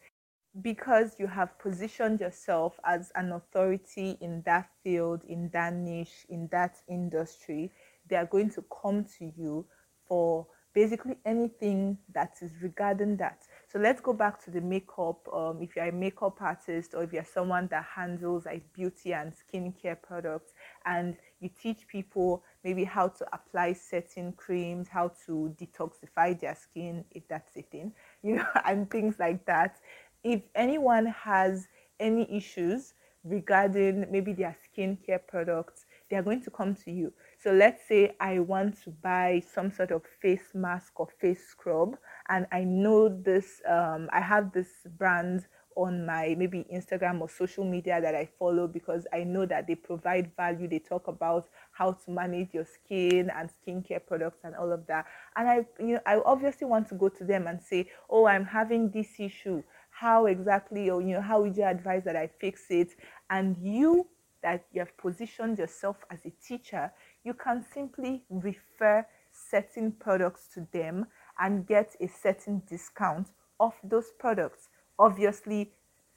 because 0.61 1.15
you 1.19 1.27
have 1.27 1.57
positioned 1.59 2.19
yourself 2.19 2.79
as 2.83 3.11
an 3.15 3.31
authority 3.31 4.17
in 4.21 4.41
that 4.45 4.69
field, 4.83 5.21
in 5.27 5.49
that 5.53 5.73
niche, 5.73 6.25
in 6.29 6.47
that 6.51 6.77
industry, 6.89 7.71
they 8.09 8.15
are 8.15 8.25
going 8.25 8.49
to 8.49 8.63
come 8.81 9.05
to 9.19 9.31
you 9.37 9.65
for 10.07 10.47
basically 10.73 11.17
anything 11.25 11.97
that 12.13 12.33
is 12.41 12.51
regarding 12.61 13.17
that. 13.17 13.41
So 13.69 13.79
let's 13.79 13.99
go 13.99 14.13
back 14.13 14.41
to 14.45 14.51
the 14.51 14.61
makeup. 14.61 15.27
Um, 15.33 15.61
if 15.61 15.75
you're 15.75 15.89
a 15.89 15.91
makeup 15.91 16.41
artist 16.41 16.93
or 16.93 17.03
if 17.03 17.11
you're 17.11 17.25
someone 17.25 17.67
that 17.67 17.83
handles 17.83 18.45
like 18.45 18.71
beauty 18.71 19.13
and 19.13 19.33
skincare 19.33 20.01
products, 20.01 20.53
and 20.85 21.17
you 21.41 21.49
teach 21.61 21.85
people 21.87 22.43
maybe 22.63 22.85
how 22.85 23.09
to 23.09 23.25
apply 23.33 23.73
certain 23.73 24.31
creams, 24.31 24.87
how 24.87 25.11
to 25.25 25.53
detoxify 25.59 26.39
their 26.39 26.55
skin, 26.55 27.03
if 27.11 27.27
that's 27.27 27.57
a 27.57 27.61
thing, 27.61 27.91
you 28.23 28.37
know, 28.37 28.47
and 28.65 28.89
things 28.89 29.15
like 29.19 29.45
that. 29.45 29.77
If 30.23 30.43
anyone 30.55 31.07
has 31.07 31.67
any 31.99 32.25
issues 32.35 32.93
regarding 33.25 34.05
maybe 34.09 34.31
their 34.31 34.55
skincare 34.65 35.19
products, 35.27 35.85
they 36.09 36.15
are 36.15 36.23
going 36.23 36.41
to 36.43 36.51
come 36.51 36.73
to 36.73 36.91
you. 36.91 37.11
So 37.47 37.53
let's 37.53 37.87
say 37.87 38.13
I 38.19 38.39
want 38.39 38.83
to 38.83 38.89
buy 38.89 39.41
some 39.53 39.71
sort 39.71 39.91
of 39.91 40.01
face 40.21 40.49
mask 40.53 40.99
or 40.99 41.07
face 41.21 41.47
scrub, 41.47 41.95
and 42.27 42.45
I 42.51 42.65
know 42.65 43.07
this, 43.07 43.61
um, 43.65 44.09
I 44.11 44.19
have 44.19 44.51
this 44.51 44.67
brand 44.97 45.47
on 45.77 46.05
my 46.05 46.35
maybe 46.37 46.65
Instagram 46.75 47.21
or 47.21 47.29
social 47.29 47.63
media 47.63 48.01
that 48.01 48.13
I 48.13 48.27
follow 48.37 48.67
because 48.67 49.07
I 49.13 49.23
know 49.23 49.45
that 49.45 49.65
they 49.65 49.75
provide 49.75 50.35
value. 50.35 50.67
They 50.67 50.79
talk 50.79 51.07
about 51.07 51.47
how 51.71 51.93
to 51.93 52.11
manage 52.11 52.53
your 52.53 52.65
skin 52.65 53.31
and 53.33 53.49
skincare 53.49 54.05
products 54.05 54.41
and 54.43 54.53
all 54.53 54.73
of 54.73 54.85
that. 54.87 55.05
And 55.37 55.47
I, 55.47 55.65
you 55.79 55.93
know, 55.93 56.01
I 56.05 56.17
obviously 56.25 56.67
want 56.67 56.89
to 56.89 56.95
go 56.95 57.07
to 57.07 57.23
them 57.23 57.47
and 57.47 57.61
say, 57.61 57.89
"Oh, 58.09 58.27
I'm 58.27 58.43
having 58.43 58.89
this 58.91 59.21
issue. 59.21 59.63
How 59.89 60.25
exactly, 60.25 60.89
or 60.89 61.01
you 61.01 61.13
know, 61.13 61.21
how 61.21 61.43
would 61.43 61.55
you 61.55 61.63
advise 61.63 62.03
that 62.03 62.17
I 62.17 62.27
fix 62.27 62.65
it?" 62.71 62.89
And 63.29 63.55
you 63.57 64.09
that 64.43 64.65
you 64.71 64.79
have 64.79 64.95
positioned 64.97 65.57
yourself 65.57 65.97
as 66.09 66.19
a 66.25 66.31
teacher, 66.45 66.91
you 67.27 67.33
can 67.33 67.61
simply 67.73 68.23
refer 68.29 69.05
certain 69.51 69.91
products 69.91 70.47
to 70.53 70.65
them 70.71 71.05
and 71.37 71.67
get 71.67 71.93
a 71.99 72.07
certain 72.07 72.63
discount 72.69 73.27
of 73.59 73.73
those 73.83 74.11
products. 74.17 74.69
Obviously 74.97 75.73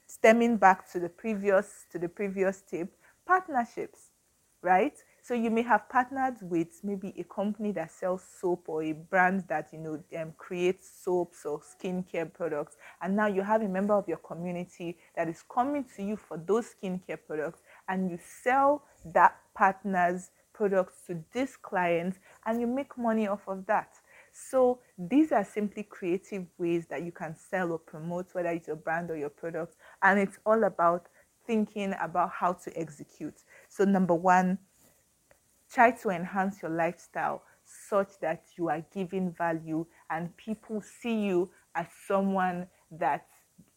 stemming 0.07 0.55
back 0.55 0.89
to 0.91 0.99
the 0.99 1.09
previous 1.09 1.85
to 1.91 1.99
the 1.99 2.07
previous 2.07 2.61
tip 2.61 2.89
partnerships 3.25 4.11
right? 4.61 4.93
So 5.23 5.33
you 5.33 5.51
may 5.51 5.61
have 5.63 5.89
partnered 5.89 6.37
with 6.41 6.81
maybe 6.83 7.13
a 7.17 7.23
company 7.23 7.71
that 7.73 7.91
sells 7.91 8.23
soap 8.39 8.65
or 8.67 8.83
a 8.83 8.93
brand 8.93 9.45
that 9.49 9.69
you 9.71 9.79
know 9.79 10.03
um, 10.19 10.33
creates 10.37 10.89
soaps 11.03 11.45
or 11.45 11.61
skincare 11.61 12.31
products. 12.31 12.77
And 13.01 13.15
now 13.15 13.27
you 13.27 13.41
have 13.41 13.61
a 13.61 13.67
member 13.67 13.93
of 13.93 14.07
your 14.07 14.17
community 14.17 14.97
that 15.15 15.27
is 15.27 15.43
coming 15.53 15.85
to 15.95 16.03
you 16.03 16.15
for 16.15 16.37
those 16.37 16.73
skincare 16.73 17.19
products 17.25 17.61
and 17.87 18.09
you 18.09 18.19
sell 18.43 18.83
that 19.13 19.35
partner's 19.53 20.31
products 20.61 20.95
to 21.07 21.23
this 21.33 21.57
client 21.57 22.19
and 22.45 22.61
you 22.61 22.67
make 22.67 22.97
money 22.97 23.27
off 23.27 23.47
of 23.47 23.65
that 23.65 23.89
so 24.31 24.79
these 24.97 25.31
are 25.31 25.43
simply 25.43 25.83
creative 25.83 26.45
ways 26.57 26.85
that 26.87 27.03
you 27.03 27.11
can 27.11 27.35
sell 27.35 27.71
or 27.71 27.79
promote, 27.79 28.33
whether 28.33 28.49
it's 28.49 28.67
your 28.67 28.77
brand 28.77 29.11
or 29.11 29.17
your 29.17 29.29
product. 29.29 29.75
And 30.01 30.19
it's 30.19 30.39
all 30.45 30.63
about 30.63 31.07
thinking 31.45 31.93
about 32.01 32.31
how 32.31 32.53
to 32.53 32.79
execute. 32.79 33.41
So, 33.67 33.83
number 33.83 34.15
one, 34.15 34.57
try 35.71 35.91
to 35.91 36.09
enhance 36.09 36.61
your 36.61 36.71
lifestyle 36.71 37.43
such 37.65 38.19
that 38.21 38.43
you 38.57 38.69
are 38.69 38.83
giving 38.93 39.31
value 39.31 39.85
and 40.09 40.35
people 40.35 40.81
see 40.81 41.25
you 41.25 41.49
as 41.75 41.87
someone 42.07 42.67
that 42.91 43.27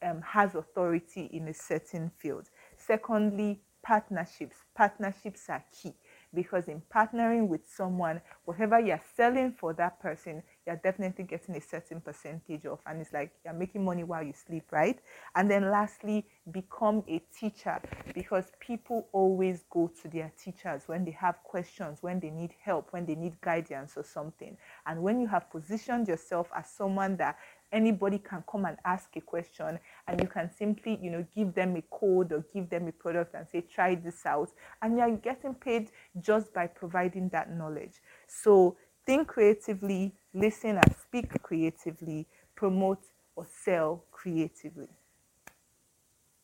um, 0.02 0.20
has 0.22 0.54
authority 0.54 1.30
in 1.32 1.48
a 1.48 1.54
certain 1.54 2.10
field. 2.16 2.48
Secondly, 2.76 3.60
partnerships. 3.82 4.56
Partnerships 4.74 5.48
are 5.48 5.64
key 5.70 5.94
because 6.34 6.68
in 6.68 6.82
partnering 6.94 7.48
with 7.48 7.62
someone, 7.66 8.20
whatever 8.44 8.80
you're 8.80 9.00
selling 9.16 9.52
for 9.52 9.72
that 9.74 10.00
person, 10.00 10.42
you're 10.66 10.80
definitely 10.82 11.24
getting 11.24 11.56
a 11.56 11.60
certain 11.60 12.00
percentage 12.00 12.66
of, 12.66 12.80
and 12.86 13.00
it's 13.00 13.12
like 13.12 13.32
you're 13.44 13.54
making 13.54 13.84
money 13.84 14.04
while 14.04 14.22
you 14.22 14.32
sleep, 14.32 14.64
right? 14.70 14.98
And 15.34 15.50
then 15.50 15.70
lastly, 15.70 16.26
become 16.50 17.04
a 17.08 17.22
teacher 17.38 17.80
because 18.14 18.52
people 18.60 19.08
always 19.12 19.64
go 19.70 19.90
to 20.02 20.08
their 20.08 20.32
teachers 20.42 20.84
when 20.86 21.04
they 21.04 21.10
have 21.12 21.42
questions, 21.42 22.02
when 22.02 22.20
they 22.20 22.30
need 22.30 22.54
help, 22.62 22.92
when 22.92 23.06
they 23.06 23.14
need 23.14 23.40
guidance 23.40 23.94
or 23.96 24.04
something. 24.04 24.56
And 24.86 25.02
when 25.02 25.20
you 25.20 25.26
have 25.28 25.50
positioned 25.50 26.08
yourself 26.08 26.48
as 26.56 26.70
someone 26.70 27.16
that 27.16 27.36
anybody 27.74 28.18
can 28.18 28.42
come 28.50 28.64
and 28.64 28.78
ask 28.84 29.08
a 29.16 29.20
question 29.20 29.78
and 30.06 30.20
you 30.20 30.28
can 30.28 30.50
simply 30.56 30.98
you 31.02 31.10
know 31.10 31.26
give 31.34 31.52
them 31.54 31.76
a 31.76 31.82
code 31.90 32.32
or 32.32 32.44
give 32.54 32.70
them 32.70 32.88
a 32.88 32.92
product 32.92 33.34
and 33.34 33.46
say 33.48 33.60
try 33.60 33.94
this 33.94 34.24
out. 34.24 34.50
And 34.80 34.96
you're 34.96 35.16
getting 35.16 35.54
paid 35.54 35.90
just 36.20 36.54
by 36.54 36.68
providing 36.68 37.28
that 37.30 37.50
knowledge. 37.50 38.00
So 38.26 38.76
think 39.04 39.28
creatively 39.28 40.14
listen 40.32 40.76
and 40.76 40.96
speak 40.96 41.42
creatively 41.42 42.26
promote 42.54 43.04
or 43.36 43.46
sell 43.64 44.04
creatively. 44.12 44.88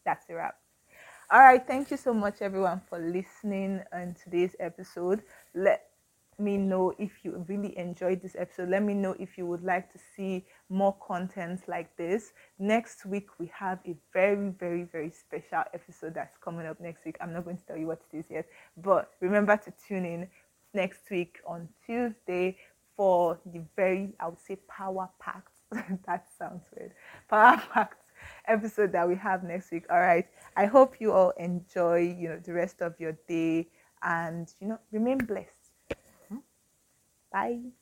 That's 0.05 0.29
a 0.29 0.35
wrap. 0.35 0.57
All 1.31 1.41
right 1.41 1.65
thank 1.65 1.93
you 1.93 1.97
so 1.97 2.13
much 2.13 2.43
everyone 2.43 2.83
for 2.89 2.99
listening 2.99 3.81
on 3.93 4.17
today's 4.23 4.57
episode. 4.59 5.23
Let 5.55 5.90
me 6.41 6.57
know 6.57 6.93
if 6.99 7.11
you 7.23 7.45
really 7.49 7.77
enjoyed 7.79 8.23
this 8.23 8.37
episode. 8.39 8.69
Let 8.69 8.83
me 8.83 8.95
know 8.95 9.15
if 9.19 9.37
you 9.37 9.47
would 9.47 9.63
like 9.63 9.93
to 9.93 9.99
see 10.17 10.45
more 10.69 10.97
content 11.07 11.63
like 11.69 11.97
this. 11.97 12.33
Next 12.59 13.05
week, 13.07 13.29
we 13.39 13.51
have 13.55 13.79
a 13.87 13.95
very, 14.13 14.51
very, 14.51 14.85
very 14.85 15.11
special 15.11 15.63
episode 15.75 16.15
that's 16.15 16.37
coming 16.39 16.67
up 16.67 16.81
next 16.81 17.05
week. 17.05 17.17
I'm 17.21 17.33
not 17.33 17.45
going 17.45 17.59
to 17.59 17.67
tell 17.67 17.77
you 17.77 17.87
what 17.87 18.03
it 18.13 18.17
is 18.17 18.25
yet, 18.31 18.47
but 18.77 19.11
remember 19.21 19.57
to 19.57 19.73
tune 19.87 20.05
in 20.05 20.29
next 20.75 21.11
week 21.11 21.41
on 21.47 21.69
Tuesday 21.85 22.57
for 22.97 23.39
the 23.47 23.63
very, 23.77 24.13
I 24.21 24.29
would 24.29 24.41
say, 24.41 24.57
power 24.69 25.09
packed. 25.21 25.57
that 26.07 26.27
sounds 26.39 26.65
weird. 26.77 26.93
Power 27.29 27.63
packed 27.73 28.01
episode 28.47 28.93
that 28.93 29.09
we 29.09 29.17
have 29.17 29.43
next 29.43 29.71
week. 29.71 29.85
All 29.91 30.01
right. 30.01 30.27
I 30.57 30.67
hope 30.67 31.01
you 31.01 31.13
all 31.13 31.33
enjoy, 31.39 32.15
you 32.19 32.29
know, 32.29 32.41
the 32.43 32.53
rest 32.53 32.83
of 32.83 32.95
your 32.99 33.13
day 33.29 33.69
and, 34.03 34.53
you 34.61 34.69
know, 34.69 34.79
remain 34.93 35.19
blessed. 35.19 35.60
Bye. 37.33 37.73